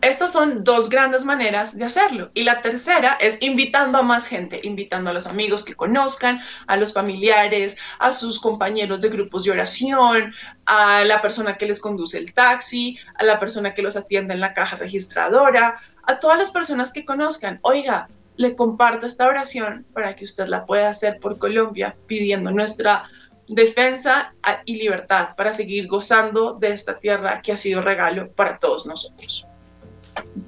[0.00, 2.30] Estas son dos grandes maneras de hacerlo.
[2.32, 6.76] Y la tercera es invitando a más gente, invitando a los amigos que conozcan, a
[6.76, 10.32] los familiares, a sus compañeros de grupos de oración,
[10.66, 14.40] a la persona que les conduce el taxi, a la persona que los atiende en
[14.40, 17.58] la caja registradora, a todas las personas que conozcan.
[17.62, 23.08] Oiga, le comparto esta oración para que usted la pueda hacer por Colombia, pidiendo nuestra
[23.48, 24.32] defensa
[24.64, 29.47] y libertad para seguir gozando de esta tierra que ha sido regalo para todos nosotros.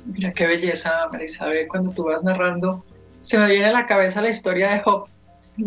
[0.06, 2.84] Mira qué belleza, María Isabel, cuando tú vas narrando,
[3.20, 5.06] se me viene a la cabeza la historia de Job.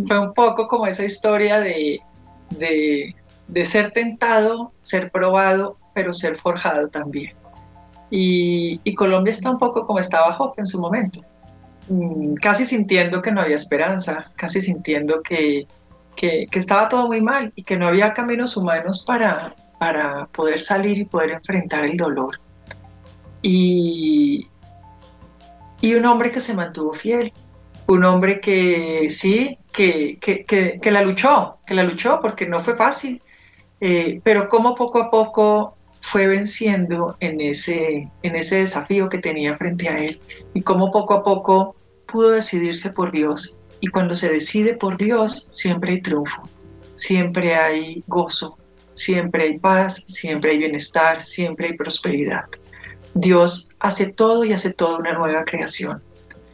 [0.08, 2.00] Fue un poco como esa historia de,
[2.50, 7.34] de, ser tentado, ser probado, pero ser forjado también.
[8.10, 11.22] Y, y, Colombia está un poco como estaba Job en su momento,
[11.90, 15.68] mm, casi sintiendo que no había esperanza, casi sintiendo que,
[16.16, 20.62] que, que, estaba todo muy mal y que no había caminos humanos para, para poder
[20.62, 22.40] salir y poder enfrentar el dolor.
[23.44, 24.48] Y,
[25.82, 27.32] y un hombre que se mantuvo fiel,
[27.88, 32.76] un hombre que sí, que, que, que la luchó, que la luchó porque no fue
[32.76, 33.22] fácil,
[33.82, 39.56] eh, pero como poco a poco fue venciendo en ese, en ese desafío que tenía
[39.56, 40.22] frente a él.
[40.54, 41.76] Y cómo poco a poco
[42.06, 43.60] pudo decidirse por Dios.
[43.82, 46.48] Y cuando se decide por Dios, siempre hay triunfo,
[46.94, 48.58] siempre hay gozo,
[48.94, 52.46] siempre hay paz, siempre hay bienestar, siempre hay prosperidad.
[53.14, 56.02] Dios hace todo y hace toda una nueva creación.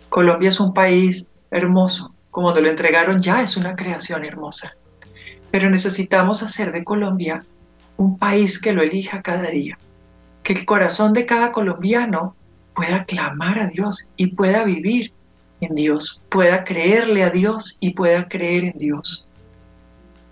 [0.10, 4.76] Colombia es un país hermoso, como nos lo entregaron ya es una creación hermosa.
[5.52, 7.46] Pero necesitamos hacer de Colombia
[7.98, 9.78] un país que lo elija cada día,
[10.44, 12.36] que el corazón de cada colombiano
[12.76, 15.12] pueda clamar a Dios y pueda vivir
[15.62, 19.28] en Dios, pueda creerle a Dios y pueda creer en Dios.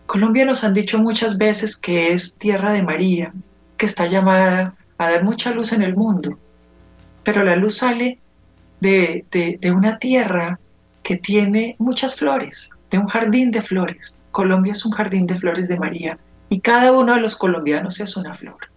[0.05, 3.33] Colombia nos han dicho muchas veces que es tierra de María,
[3.75, 6.37] que está llamada a dar mucha luz en el mundo,
[7.23, 8.19] pero la luz sale
[8.79, 10.59] de, de, una tierra
[11.03, 14.17] que tiene muchas flores, de un jardín de flores.
[14.31, 16.17] Colombia es un jardín de flores de María
[16.49, 18.69] y cada uno de los colombianos es una flor.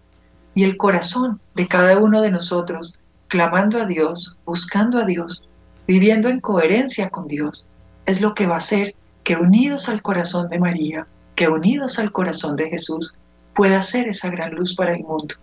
[0.53, 5.47] Y el corazón de cada uno de nosotros, clamando a Dios, buscando a Dios,
[5.87, 7.69] viviendo en coherencia con Dios,
[8.05, 12.11] es lo que va a hacer que unidos al corazón de María, que unidos al
[12.11, 13.15] corazón de Jesús,
[13.53, 15.35] pueda ser esa gran luz para el mundo.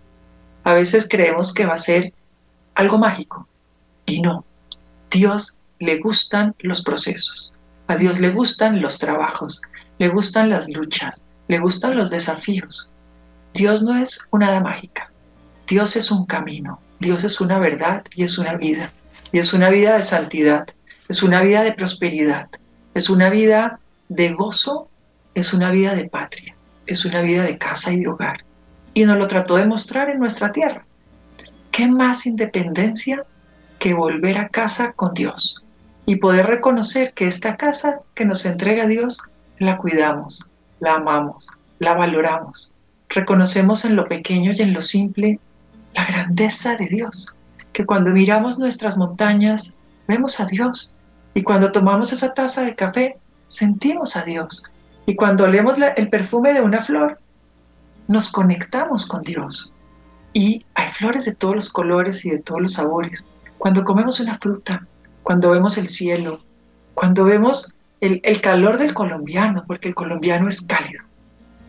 [0.63, 2.13] A veces creemos que va a ser
[2.75, 3.47] algo mágico
[4.05, 4.45] y no.
[5.11, 7.53] Dios le gustan los procesos,
[7.87, 9.61] a Dios le gustan los trabajos,
[9.97, 12.91] le gustan las luchas, le gustan los desafíos.
[13.53, 15.09] Dios no es una hada mágica.
[15.67, 16.79] Dios es un camino.
[16.99, 18.91] Dios es una verdad y es una vida.
[19.31, 20.67] Y es una vida de santidad.
[21.07, 22.47] Es una vida de prosperidad.
[22.93, 24.89] Es una vida de gozo.
[25.33, 26.55] Es una vida de patria.
[26.85, 28.45] Es una vida de casa y de hogar.
[28.99, 30.83] Y nos lo trató de mostrar en nuestra tierra.
[31.71, 33.23] ¿Qué más independencia
[33.79, 35.63] que volver a casa con Dios?
[36.05, 39.21] Y poder reconocer que esta casa que nos entrega Dios
[39.57, 40.45] la cuidamos,
[40.81, 42.75] la amamos, la valoramos.
[43.07, 45.39] Reconocemos en lo pequeño y en lo simple
[45.93, 47.37] la grandeza de Dios,
[47.71, 49.77] que cuando miramos nuestras montañas
[50.09, 50.93] vemos a Dios
[51.33, 53.15] y cuando tomamos esa taza de café
[53.47, 54.65] sentimos a Dios
[55.05, 57.17] y cuando olemos el perfume de una flor
[58.09, 59.71] nos conectamos con Dios.
[60.33, 63.27] Y hay flores de todos los colores y de todos los sabores.
[63.59, 64.85] Cuando comemos una fruta,
[65.21, 66.43] cuando vemos el cielo,
[66.95, 71.03] cuando vemos el, calor del colombiano, porque el colombiano es cálido,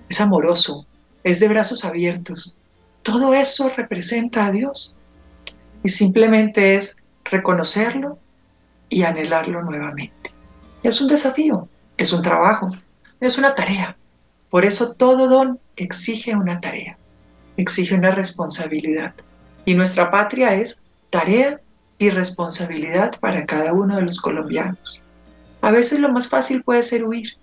[0.08, 0.86] es amoroso,
[1.24, 2.56] es de brazos abiertos.
[3.02, 4.96] Todo eso representa a Dios.
[5.82, 8.18] Y simplemente es reconocerlo
[8.88, 10.32] y anhelarlo nuevamente.
[10.82, 12.68] Es un desafío, es un trabajo,
[13.20, 13.96] es una tarea.
[14.50, 16.98] Por eso todo don exige una tarea,
[17.56, 19.14] exige una responsabilidad.
[19.64, 21.60] Y nuestra patria es tarea
[21.98, 25.00] y responsabilidad para cada uno de los colombianos.
[25.60, 27.36] A veces lo más fácil puede ser huir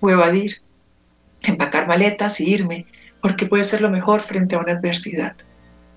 [0.00, 0.60] o evadir,
[1.42, 2.86] empacar maletas y irme,
[3.20, 5.34] porque puede ser lo mejor frente a una adversidad.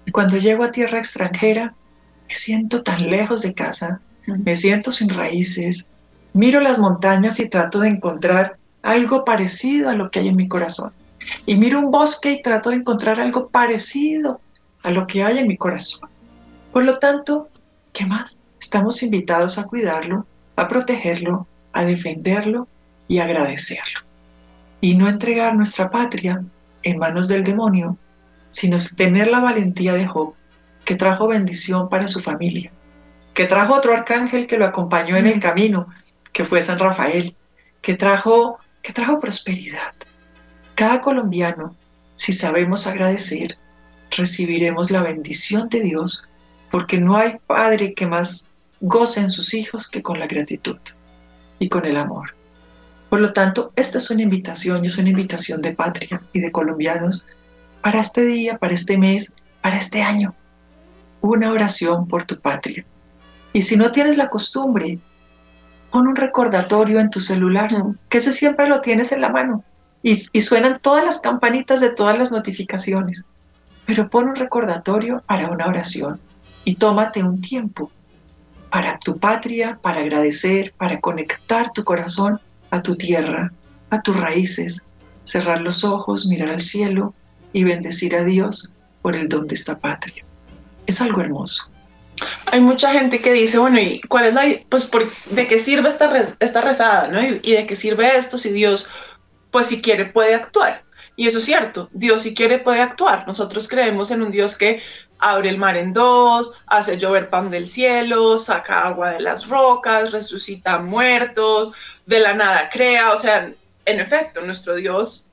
[0.06, 1.75] Y cuando llego a tierra extranjera,
[2.28, 5.88] me siento tan lejos de casa, me siento sin raíces,
[6.34, 10.48] miro las montañas y trato de encontrar algo parecido a lo que hay en mi
[10.48, 10.93] corazón.
[11.48, 14.39] Y miro un bosque y trato de encontrar algo parecido
[14.84, 16.08] a lo que hay en mi corazón.
[16.71, 17.50] Por lo tanto,
[17.93, 18.39] ¿qué más?
[18.62, 22.67] Estamos invitados a cuidarlo, a protegerlo, a defenderlo
[23.08, 24.02] y agradecerlo.
[24.82, 26.43] Y no entregar nuestra patria
[26.84, 27.98] en manos del demonio,
[28.52, 30.36] sino tener la valentía de Job,
[30.84, 32.71] que trajo bendición para su familia,
[33.34, 35.88] que trajo otro arcángel que lo acompañó en el camino,
[36.32, 37.36] que fue San Rafael,
[37.82, 39.95] que trajo, que trajo prosperidad.
[40.76, 41.76] Cada colombiano,
[42.13, 43.58] si sabemos agradecer,
[44.15, 46.24] recibiremos la bendición de Dios,
[46.69, 48.48] porque no hay padre que más
[48.82, 50.78] goce en sus hijos que con la gratitud
[51.58, 52.36] y con el amor.
[53.10, 56.52] Por lo tanto, esta es una invitación y es una invitación de patria y de
[56.52, 57.26] colombianos
[57.82, 60.36] para este día, para este mes, para este año.
[61.21, 62.86] Una oración por tu patria.
[63.52, 65.00] Y si no tienes la costumbre,
[65.91, 67.69] pon un recordatorio en tu celular,
[68.10, 69.63] que ese siempre lo tienes en la mano.
[70.04, 73.26] Y, y suenan todas las campanitas de todas las notificaciones.
[73.86, 76.19] Pero pon un recordatorio para una oración.
[76.67, 77.91] y tómate un tiempo
[78.71, 83.54] para tu patria, para agradecer, para conectar tu corazón a tu tierra,
[83.89, 84.86] a tus raíces,
[85.24, 87.13] cerrar los ojos, mirar al cielo
[87.54, 88.71] y bendecir a Dios
[89.02, 90.24] por el don de esta patria.
[90.88, 91.69] Es algo hermoso.
[92.47, 95.89] Hay mucha gente que dice, bueno, ¿y cuál es la, pues, por, de qué sirve
[95.89, 97.21] esta, esta rezada, ¿no?
[97.21, 98.89] Y, y de qué sirve esto si Dios,
[99.51, 100.86] pues, si quiere, puede actuar.
[101.17, 103.25] Y eso es cierto, Dios si quiere puede actuar.
[103.25, 104.82] Nosotros creemos en un Dios que
[105.19, 110.12] abre el mar en dos, hace llover pan del cielo, saca agua de las rocas,
[110.12, 111.71] resucita muertos,
[112.06, 113.13] de la nada crea.
[113.13, 113.51] O sea,
[113.86, 115.30] en efecto, nuestro Dios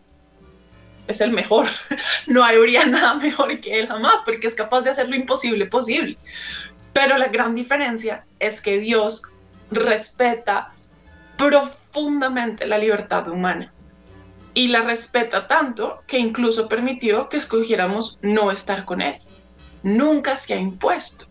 [1.09, 1.66] es el mejor.
[2.27, 6.16] No habría nada mejor que Él jamás, porque es capaz de hacer lo imposible posible.
[6.92, 9.22] Pero la gran diferencia es que Dios
[9.70, 10.72] respeta
[11.37, 13.72] profundamente la libertad humana
[14.55, 19.20] y la respeta tanto que incluso permitió que escogiéramos no estar con Él.
[19.83, 21.26] Nunca se ha impuesto.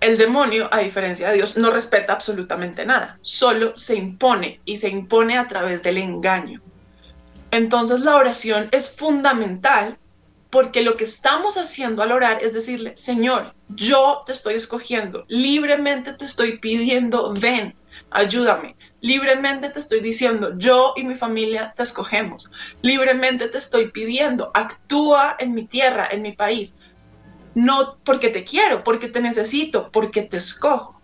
[0.00, 4.88] El demonio, a diferencia de Dios, no respeta absolutamente nada, solo se impone y se
[4.88, 6.62] impone a través del engaño.
[7.50, 9.98] Entonces la oración es fundamental
[10.50, 16.12] porque lo que estamos haciendo al orar es decirle, Señor, yo te estoy escogiendo, libremente
[16.12, 17.76] te estoy pidiendo, ven,
[18.10, 18.76] ayúdame.
[19.00, 22.50] Libremente te estoy diciendo, yo y mi familia te escogemos.
[22.82, 26.74] Libremente te estoy pidiendo, actúa en mi tierra, en mi país.
[27.54, 31.00] No porque te quiero, porque te necesito, porque te escojo.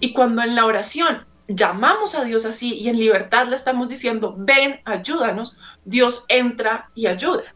[0.00, 4.34] Y cuando en la oración llamamos a Dios así y en libertad le estamos diciendo,
[4.36, 7.54] ven, ayúdanos, Dios entra y ayuda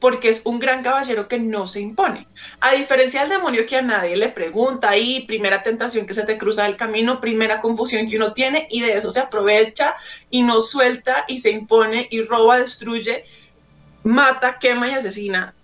[0.00, 2.26] porque es un gran caballero que no se impone.
[2.60, 6.36] A diferencia del demonio que a nadie le pregunta ahí, primera tentación que se te
[6.36, 9.94] cruza el camino, primera confusión que uno tiene y de eso se aprovecha
[10.30, 13.24] y no suelta y se impone y roba, destruye,
[14.02, 15.54] mata, quema y asesina.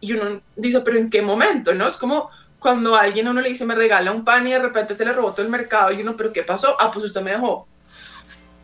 [0.00, 1.74] Y uno dice, pero ¿en qué momento?
[1.74, 1.88] ¿No?
[1.88, 4.94] Es como cuando alguien a uno le dice, me regala un pan y de repente
[4.94, 6.76] se le robó todo el mercado y uno, pero ¿qué pasó?
[6.78, 7.66] Ah, pues usted me dejó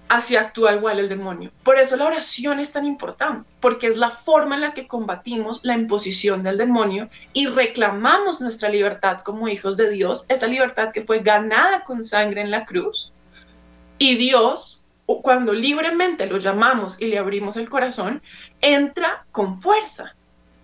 [0.09, 1.51] así actúa igual el demonio.
[1.63, 5.61] Por eso la oración es tan importante, porque es la forma en la que combatimos
[5.63, 11.03] la imposición del demonio y reclamamos nuestra libertad como hijos de Dios, esa libertad que
[11.03, 13.13] fue ganada con sangre en la cruz.
[13.99, 18.23] Y Dios, cuando libremente lo llamamos y le abrimos el corazón,
[18.61, 20.15] entra con fuerza.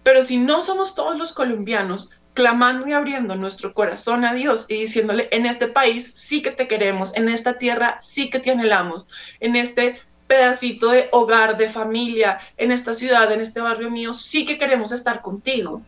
[0.02, 4.81] Pero si no somos todos los colombianos clamando y abriendo nuestro corazón a Dios y
[4.81, 9.07] diciéndole, en este país sí que te queremos, en esta tierra sí que te anhelamos,
[9.40, 14.44] en este pedacito de hogar, de familia, en esta ciudad, en este barrio mío, sí
[14.44, 15.81] que queremos estar contigo.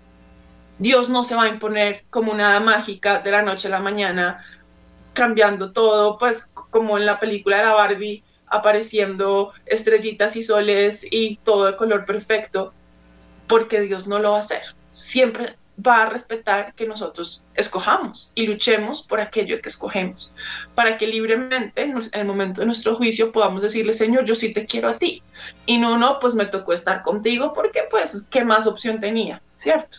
[0.78, 4.44] Dios no se va a imponer como una mágica de la noche a la mañana,
[5.14, 11.36] cambiando todo, pues como en la película de la Barbie, apareciendo estrellitas y soles y
[11.36, 12.72] todo de color perfecto,
[13.48, 14.62] porque Dios no lo va a hacer.
[14.90, 20.34] Siempre va a respetar que nosotros escojamos y luchemos por aquello que escogemos,
[20.74, 24.66] para que libremente en el momento de nuestro juicio podamos decirle, Señor, yo sí te
[24.66, 25.22] quiero a ti.
[25.66, 29.42] Y no, no, pues me tocó estar contigo porque pues, ¿qué más opción tenía?
[29.56, 29.98] ¿Cierto?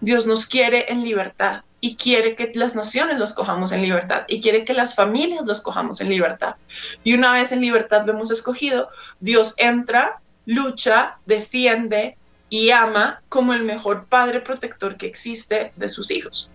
[0.00, 4.40] Dios nos quiere en libertad y quiere que las naciones los cojamos en libertad y
[4.40, 6.56] quiere que las familias los cojamos en libertad.
[7.02, 8.88] Y una vez en libertad lo hemos escogido,
[9.20, 12.16] Dios entra, lucha, defiende,
[12.54, 16.48] y ama como el mejor padre protector que existe de sus hijos.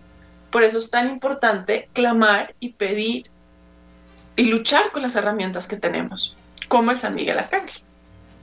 [0.50, 3.30] Por eso es tan importante clamar y pedir
[4.34, 7.82] y luchar con las herramientas que tenemos, como el San Miguel Arcángel.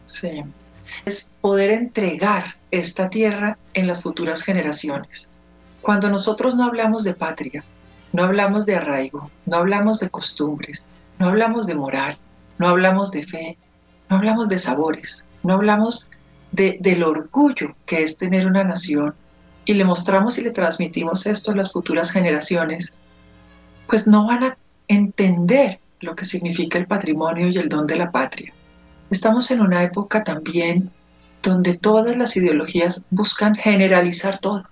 [0.05, 0.43] Sí,
[1.05, 5.33] es poder entregar esta tierra en las futuras generaciones.
[5.81, 7.63] Cuando nosotros no hablamos de patria,
[8.13, 10.85] no hablamos de arraigo, no hablamos de costumbres,
[11.17, 12.19] no hablamos de moral,
[12.59, 13.57] no hablamos de fe,
[14.11, 16.11] no hablamos de sabores, no hablamos
[16.51, 19.13] del orgullo que es tener una nación
[19.65, 22.97] y le mostramos y le transmitimos esto a las futuras generaciones,
[23.87, 24.57] pues no van a
[24.87, 28.53] entender lo que significa el patrimonio y el don de la patria.
[29.09, 30.91] Estamos en una época también
[31.43, 34.63] donde todas las ideologías buscan generalizar todo.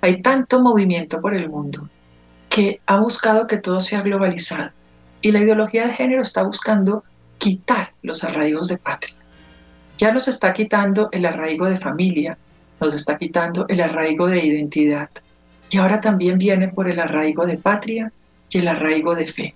[0.00, 1.88] Hay tanto movimiento por el mundo
[2.48, 4.70] que ha buscado que todo sea globalizado
[5.22, 7.02] y la ideología de género está buscando
[7.38, 9.16] quitar los arraigos de patria
[9.98, 12.36] ya nos está quitando el arraigo de familia,
[12.80, 15.08] nos está quitando el arraigo de identidad.
[15.70, 18.12] Y ahora también viene por el arraigo de patria
[18.50, 19.54] y el arraigo de fe.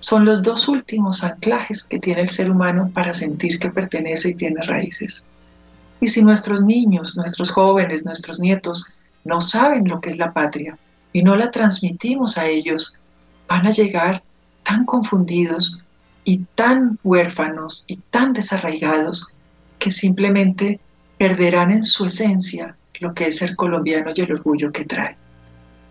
[0.00, 4.34] Son los dos últimos anclajes que tiene el ser humano para sentir que pertenece y
[4.34, 5.26] tiene raíces.
[6.00, 8.86] Y si nuestros niños, nuestros jóvenes, nuestros nietos
[9.24, 10.78] no saben lo que es la patria
[11.12, 12.98] y no la transmitimos a ellos,
[13.46, 14.22] van a llegar
[14.62, 15.80] tan confundidos
[16.24, 19.34] y tan huérfanos y tan desarraigados
[19.80, 20.78] que simplemente
[21.18, 25.16] perderán en su esencia lo que es ser colombiano y el orgullo que trae.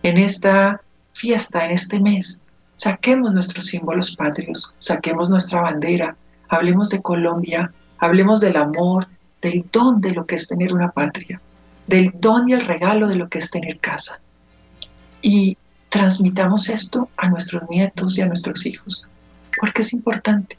[0.04, 0.80] En esta
[1.14, 6.16] fiesta en este mes, saquemos nuestros símbolos patrios, saquemos nuestra bandera,
[6.48, 9.08] hablemos de Colombia, hablemos del amor,
[9.42, 11.42] del don de lo que es tener una patria,
[11.88, 14.22] del don y el regalo de lo que es tener casa.
[15.22, 15.58] Y
[15.90, 19.08] transmitamos esto a nuestros nietos y a nuestros hijos,
[19.60, 20.58] porque es importante.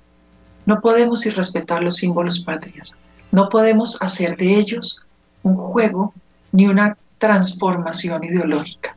[0.66, 2.98] No podemos irrespetar los símbolos patrias,
[3.32, 5.04] no podemos hacer de ellos
[5.42, 6.12] un juego
[6.52, 8.96] ni una transformación ideológica.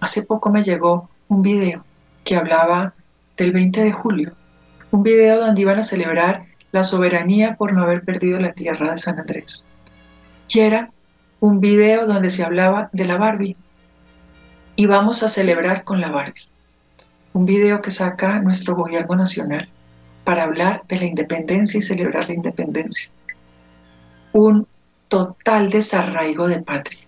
[0.00, 1.84] Hace poco me llegó un video
[2.24, 2.94] que hablaba
[3.36, 4.32] del 20 de julio,
[4.90, 8.98] un video donde iban a celebrar la soberanía por no haber perdido la tierra de
[8.98, 9.70] San Andrés.
[10.48, 10.90] Y era
[11.40, 13.56] un video donde se hablaba de la Barbie.
[14.76, 16.48] Y vamos a celebrar con la Barbie.
[17.32, 19.68] Un video que saca nuestro gobierno nacional
[20.24, 23.10] para hablar de la independencia y celebrar la independencia.
[24.32, 24.66] Un
[25.08, 27.00] total desarraigo de patria.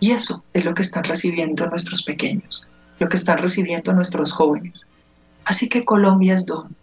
[0.00, 2.66] Y eso es lo que están recibiendo nuestros pequeños,
[2.98, 4.86] lo que están recibiendo nuestros jóvenes.
[5.44, 6.74] Así que Colombia es don,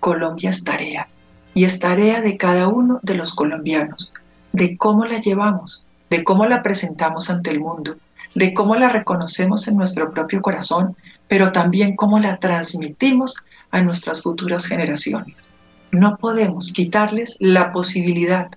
[0.00, 1.08] Colombia es tarea,
[1.54, 4.12] y es tarea de cada uno de los colombianos,
[4.52, 7.96] de cómo la llevamos, de cómo la presentamos ante el mundo,
[8.34, 10.96] de cómo la reconocemos en nuestro propio corazón,
[11.28, 13.36] pero también cómo la transmitimos
[13.70, 15.50] a nuestras futuras generaciones.
[15.92, 18.50] No podemos quitarles la posibilidad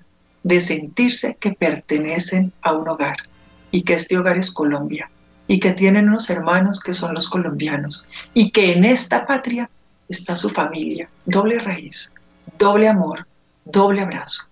[0.44, 3.18] de sentirse que pertenecen a un hogar
[3.72, 5.10] y que este hogar es Colombia
[5.48, 9.70] y que tienen unos hermanos que son los colombianos y que en esta patria
[10.08, 12.14] está su familia, doble raíz,
[12.58, 13.28] doble amor,
[13.66, 14.44] doble abrazo.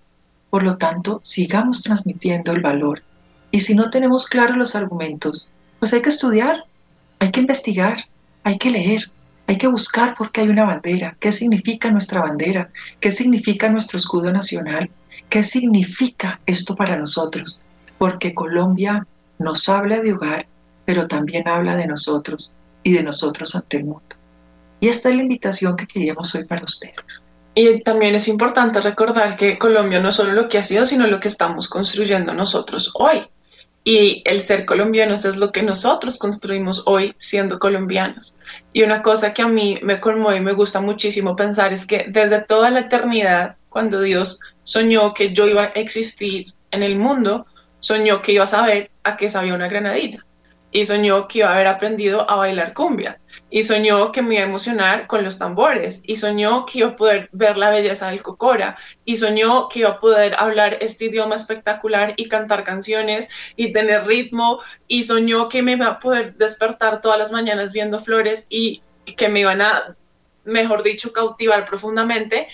[0.50, 3.04] Por lo tanto, sigamos transmitiendo el valor.
[3.52, 6.66] Y si no tenemos claros los argumentos, pues hay que estudiar,
[7.20, 8.06] hay que investigar,
[8.44, 9.12] hay que leer,
[9.48, 12.70] hay que buscar por qué hay una bandera, qué significa nuestra bandera,
[13.00, 14.90] qué significa nuestro escudo nacional,
[15.30, 17.62] qué significa esto para nosotros.
[17.98, 19.06] Porque Colombia
[19.40, 20.48] nos habla de hogar,
[20.86, 24.16] pero también habla de nosotros y de nosotros ante el mundo.
[24.80, 27.24] Y esta es la invitación que queríamos hoy para ustedes.
[27.56, 31.20] Y también es importante recordar que Colombia no solo lo que ha sido, sino lo
[31.20, 33.28] que estamos construyendo nosotros hoy.
[33.88, 38.38] Y el ser colombianos es lo que nosotros construimos hoy siendo colombianos.
[38.74, 42.06] Y una cosa que a mí me conmueve y me gusta muchísimo pensar es que
[42.10, 47.46] desde toda la eternidad, cuando Dios soñó que yo iba a existir en el mundo,
[47.80, 50.26] soñó que iba a saber a qué sabía una granadilla
[50.72, 54.44] y soñó que iba a haber aprendido a bailar cumbia y soñó que me iba
[54.44, 58.22] a emocionar con los tambores y soñó que iba a poder ver la belleza del
[58.22, 63.72] cocora y soñó que iba a poder hablar este idioma espectacular y cantar canciones y
[63.72, 68.46] tener ritmo y soñó que me iba a poder despertar todas las mañanas viendo flores
[68.50, 68.82] y
[69.16, 69.96] que me iban a
[70.48, 72.48] mejor dicho, cautivar profundamente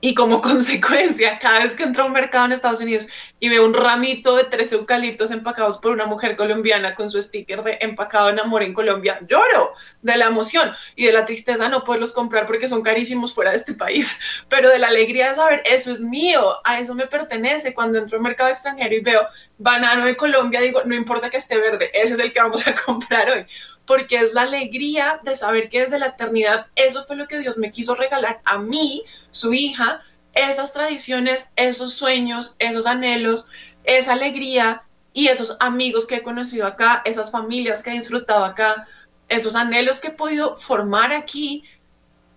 [0.00, 3.08] y como consecuencia, cada vez que entro a un mercado en Estados Unidos
[3.40, 7.62] y veo un ramito de tres eucaliptos empacados por una mujer colombiana con su sticker
[7.62, 9.72] de empacado en amor en Colombia, lloro
[10.02, 13.56] de la emoción y de la tristeza no poderlos comprar porque son carísimos fuera de
[13.56, 14.18] este país,
[14.48, 17.74] pero de la alegría de saber eso es mío, a eso me pertenece.
[17.74, 19.26] Cuando entro a un mercado extranjero y veo
[19.58, 22.74] banano de Colombia, digo, no importa que esté verde, ese es el que vamos a
[22.86, 23.44] comprar hoy
[23.88, 27.56] porque es la alegría de saber que desde la eternidad eso fue lo que Dios
[27.56, 30.02] me quiso regalar a mí, su hija,
[30.34, 33.48] esas tradiciones, esos sueños, esos anhelos,
[33.84, 34.82] esa alegría
[35.14, 38.86] y esos amigos que he conocido acá, esas familias que he disfrutado acá,
[39.30, 41.64] esos anhelos que he podido formar aquí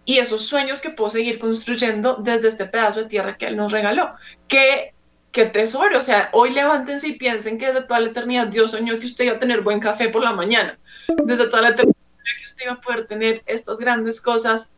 [0.06, 3.74] y esos sueños que puedo seguir construyendo desde este pedazo de tierra que Él nos
[3.74, 4.16] regaló.
[4.47, 4.93] Que
[5.32, 6.00] qué tesoro.
[6.00, 9.26] O sea, hoy levántense y piensen que desde toda la eternidad Dios soñó que usted
[9.26, 10.78] iba a tener buen café por la mañana.
[11.08, 11.96] Desde toda la eternidad
[12.40, 14.72] que usted iba a poder tener estas grandes cosas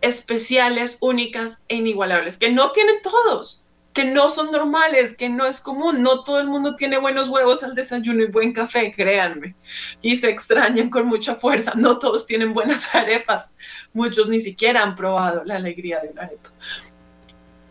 [0.00, 5.58] especiales, únicas e inigualables, que no tienen todos, que no son normales, que no es
[5.58, 6.02] común.
[6.02, 9.54] No todo el mundo tiene buenos huevos al desayuno y buen café, créanme.
[10.02, 11.72] Y se extrañan con mucha fuerza.
[11.74, 13.54] No todos tienen buenas arepas.
[13.94, 16.50] Muchos ni siquiera han probado la alegría de una arepa.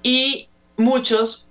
[0.01, 1.47] Y muchos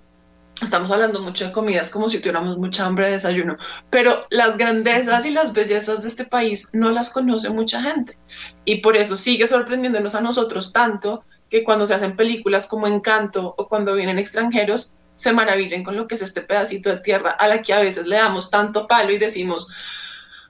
[0.61, 3.57] estamos hablando mucho de comidas como si tuviéramos mucha hambre de desayuno,
[3.89, 8.17] pero las grandezas y las bellezas de este país no las conoce mucha gente.
[8.63, 13.53] Y por eso sigue sorprendiéndonos a nosotros tanto que cuando se hacen películas como Encanto
[13.57, 17.47] o cuando vienen extranjeros, se maravillen con lo que es este pedacito de tierra a
[17.47, 19.67] la que a veces le damos tanto palo y decimos,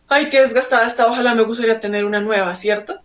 [0.08, 3.01] ay, qué desgastada está, ojalá me gustaría tener una nueva, ¿cierto?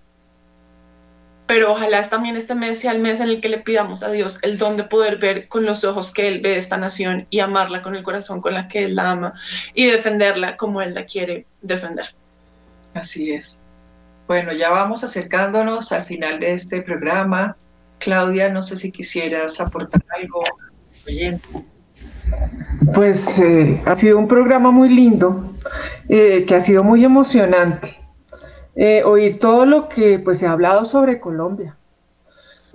[1.50, 4.38] Pero ojalá también este mes sea el mes en el que le pidamos a Dios
[4.42, 7.82] el don de poder ver con los ojos que Él ve esta nación y amarla
[7.82, 9.34] con el corazón con la que Él la ama
[9.74, 12.06] y defenderla como Él la quiere defender.
[12.94, 13.62] Así es.
[14.28, 17.56] Bueno, ya vamos acercándonos al final de este programa.
[17.98, 20.44] Claudia, no sé si quisieras aportar algo
[21.04, 21.48] oyente.
[22.94, 25.52] Pues eh, ha sido un programa muy lindo,
[26.08, 27.99] eh, que ha sido muy emocionante.
[28.76, 31.76] Eh, oír todo lo que pues se ha hablado sobre Colombia.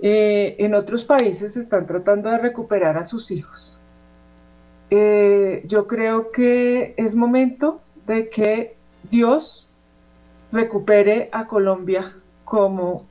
[0.00, 3.78] Eh, en otros países están tratando de recuperar a sus hijos.
[4.90, 8.76] Eh, yo creo que es momento de que
[9.10, 9.68] Dios
[10.52, 13.04] recupere a Colombia como,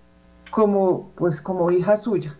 [0.51, 2.37] como, pues, como hija suya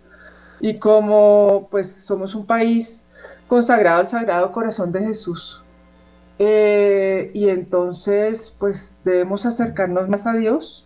[0.60, 3.08] y como pues somos un país
[3.48, 5.62] consagrado al Sagrado Corazón de Jesús.
[6.38, 10.86] Eh, y entonces pues debemos acercarnos más a Dios.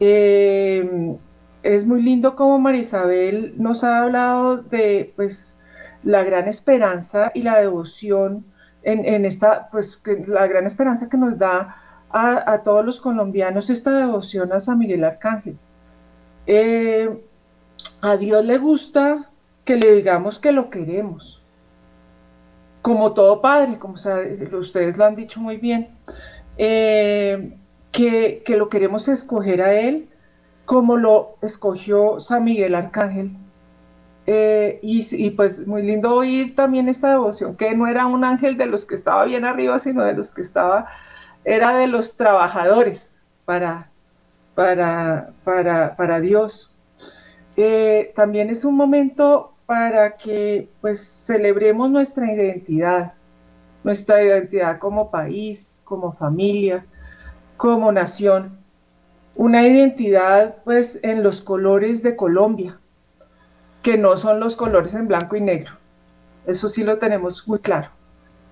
[0.00, 1.16] Eh,
[1.62, 5.58] es muy lindo como Marisabel nos ha hablado de pues
[6.04, 8.44] la gran esperanza y la devoción
[8.84, 11.76] en, esta, pues la gran esperanza que nos da
[12.10, 15.58] a, todos los colombianos esta devoción a San Miguel Arcángel.
[16.46, 17.10] Eh,
[18.00, 19.28] a Dios le gusta
[19.64, 21.37] que le digamos que lo queremos,
[22.88, 25.90] como todo padre, como ustedes lo han dicho muy bien,
[26.56, 27.54] eh,
[27.92, 30.08] que, lo queremos escoger a Él
[30.64, 33.32] como lo escogió San Miguel Arcángel.
[34.26, 38.64] Eh, y, pues muy lindo oír también esta devoción, que no era un ángel de
[38.64, 40.86] los que estaba bien arriba, sino de los que estaba,
[41.44, 43.90] era de los trabajadores para,
[44.54, 46.74] para, para, para Dios.
[47.58, 53.12] Eh, también es un momento para que pues celebremos nuestra identidad,
[53.84, 56.86] nuestra identidad como país, como familia,
[57.58, 58.56] como nación.
[59.36, 62.78] Una identidad pues en los colores de Colombia,
[63.82, 65.72] que no son los colores en blanco y negro.
[66.46, 67.90] Eso sí lo tenemos muy claro.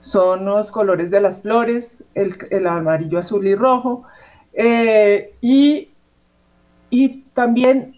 [0.01, 4.05] Son los colores de las flores, el, amarillo, azul y rojo.
[4.53, 5.93] Eh, y,
[6.91, 7.97] y también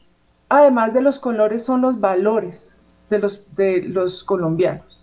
[0.49, 2.78] además de los colores, son los valores
[3.11, 5.01] de los, de los colombianos.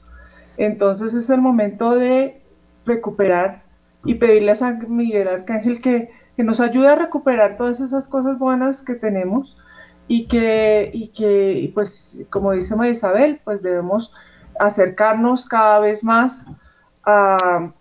[0.57, 2.41] Entonces es el momento de
[2.85, 3.63] recuperar
[4.03, 8.81] y pedirle a San Miguel Arcángel que, nos ayude a recuperar todas esas cosas buenas
[8.81, 9.55] que tenemos
[10.09, 14.11] y que, y que pues como dice María Isabel, pues debemos
[14.59, 16.45] acercarnos cada vez más
[17.05, 17.71] a,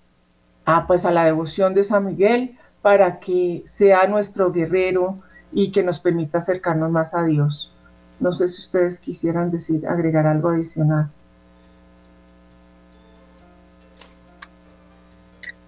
[0.66, 5.18] a, pues a la devoción de San Miguel para que sea nuestro guerrero,
[5.54, 7.72] y que nos permita acercarnos más a Dios.
[8.20, 11.10] No sé si ustedes quisieran decir, agregar algo adicional.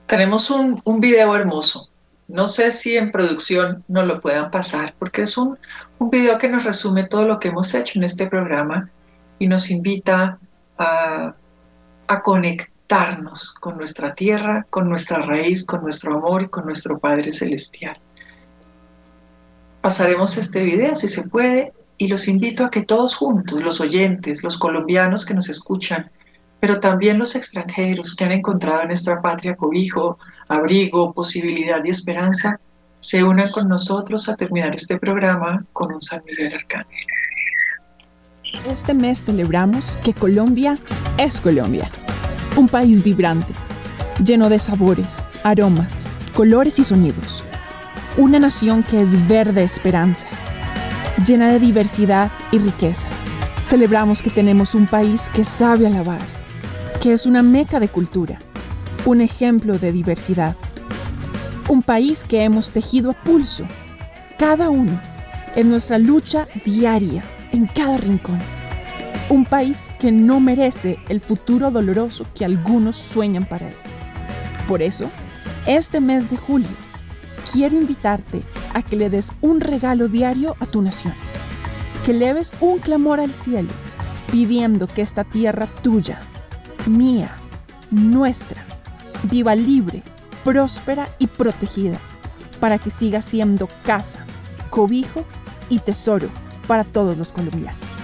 [0.07, 1.89] Tenemos un, un video hermoso.
[2.29, 5.59] No sé si en producción nos lo puedan pasar, porque es un,
[5.99, 8.91] un video que nos resume todo lo que hemos hecho en este programa
[9.39, 10.39] y nos invita
[10.79, 11.35] a,
[12.07, 17.33] a conectarnos con nuestra tierra, con nuestra raíz, con nuestro amor y con nuestro Padre
[17.33, 17.99] Celestial.
[19.81, 24.43] Pasaremos este video si se puede y los invito a que todos juntos, los oyentes,
[24.43, 26.11] los colombianos que nos escuchan,
[26.61, 30.19] pero también los extranjeros que han encontrado en nuestra patria cobijo,
[30.49, 32.61] abrigo, posibilidad y esperanza,
[33.01, 37.07] se unan con nosotros a terminar este programa con un San Miguel Arcángel.
[38.69, 40.79] Este mes celebramos que Colombia
[41.19, 41.91] es Colombia,
[42.57, 43.53] un país vibrante,
[44.25, 47.45] lleno de sabores, aromas, colores y sonidos
[48.19, 50.27] una nación que es verde esperanza,
[51.25, 53.07] llena de diversidad y riqueza.
[53.69, 56.21] Celebramos que tenemos un país que sabe alabar,
[57.01, 58.39] que es una meca de cultura,
[59.05, 60.57] un ejemplo de diversidad.
[61.69, 63.65] Un país que hemos tejido a pulso,
[64.39, 65.01] cada uno,
[65.57, 68.39] en nuestra lucha diaria, en cada rincón.
[69.29, 73.75] Un país que no merece el futuro doloroso que algunos sueñan para él.
[74.69, 75.11] Por eso,
[75.67, 76.69] este mes de julio,
[77.53, 78.43] quiero invitarte
[78.77, 81.15] a que le des un regalo diario a tu nación,
[82.05, 83.71] que leves un clamor al cielo
[84.31, 86.21] pidiendo que esta tierra tuya,
[86.87, 87.35] mía,
[87.91, 88.63] nuestra,
[89.31, 90.03] viva libre,
[90.45, 91.99] próspera y protegida,
[92.61, 94.19] para que siga siendo casa,
[94.69, 95.25] cobijo
[95.71, 96.29] y tesoro
[96.67, 97.96] para todos los colombianos.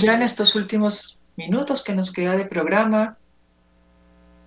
[0.00, 3.18] Ya en estos últimos minutos que nos queda de programa,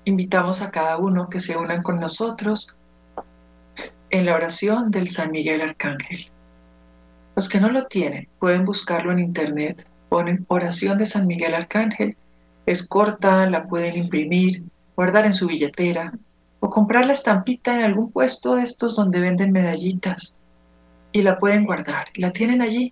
[0.04, 2.80] invitamos a cada uno que se unan con nosotros
[4.10, 6.32] en la oración del San Miguel Arcángel.
[7.36, 12.18] Los que no lo tienen pueden buscarlo en internet, ponen oración de San Miguel Arcángel,
[12.66, 14.64] es corta, la pueden imprimir,
[14.96, 16.14] guardar en su billetera
[16.62, 20.40] o comprar la estampita en algún puesto de estos donde venden medallitas
[21.12, 22.08] y la pueden guardar.
[22.16, 22.92] La tienen allí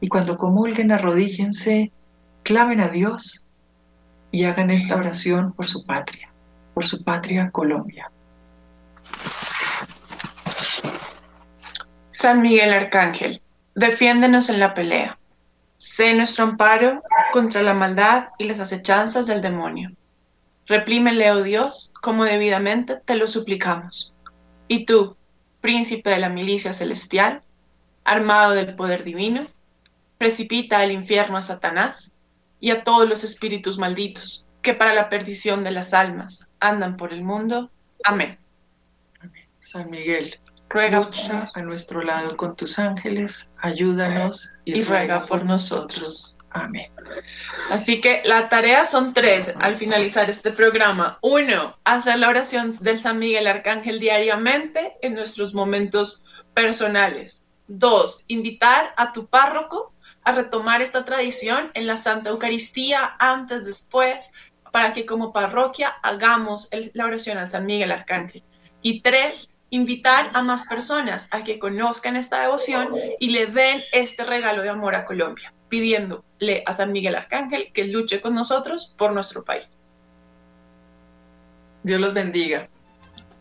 [0.00, 1.92] y cuando comulguen arrodíllense
[2.48, 3.46] clamen a Dios
[4.30, 6.32] y hagan esta oración por su patria,
[6.72, 8.10] por su patria Colombia.
[12.08, 13.42] San Miguel Arcángel,
[13.74, 15.18] defiéndenos en la pelea.
[15.76, 17.02] Sé nuestro amparo
[17.34, 19.90] contra la maldad y las acechanzas del demonio.
[20.64, 24.14] Reprímele, oh Dios, como debidamente te lo suplicamos.
[24.68, 25.18] Y tú,
[25.60, 27.42] príncipe de la milicia celestial,
[28.04, 29.46] armado del poder divino,
[30.16, 32.14] precipita al infierno a Satanás
[32.60, 37.12] y a todos los espíritus malditos que para la perdición de las almas andan por
[37.12, 37.70] el mundo.
[38.04, 38.38] Amén.
[39.60, 40.38] San Miguel,
[40.68, 41.08] ruega
[41.54, 46.38] a nuestro lado con tus ángeles, ayúdanos y, ruega por nosotros.
[46.50, 46.90] Amén.
[47.70, 51.18] Así que la tarea son tres al finalizar este programa.
[51.20, 57.44] Uno, hacer la oración del San Miguel Arcángel diariamente en nuestros momentos personales.
[57.66, 59.92] Dos, invitar a tu párroco
[60.28, 64.30] a retomar esta tradición en la Santa Eucaristía antes, después,
[64.70, 68.42] para que como parroquia hagamos la oración al San Miguel Arcángel.
[68.82, 74.22] Y tres, invitar a más personas a que conozcan esta devoción y le den este
[74.22, 79.14] regalo de amor a Colombia, pidiéndole a San Miguel Arcángel que luche con nosotros por
[79.14, 79.78] nuestro país.
[81.82, 82.68] Dios los bendiga.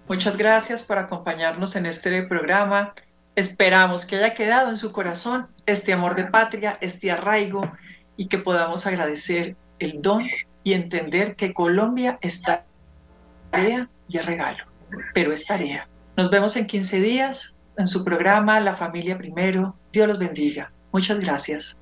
[0.08, 2.94] Muchas gracias por acompañarnos en este programa.
[3.38, 7.72] Esperamos que haya quedado en su corazón este amor de patria, este arraigo
[8.16, 10.28] y que podamos agradecer el don
[10.64, 12.66] y entender que Colombia está
[13.52, 14.66] tarea y es regalo,
[15.14, 15.88] pero es tarea.
[16.16, 19.76] Nos vemos en 15 días en su programa La Familia Primero.
[19.94, 20.72] Dios los bendiga.
[20.92, 21.80] Muchas gracias.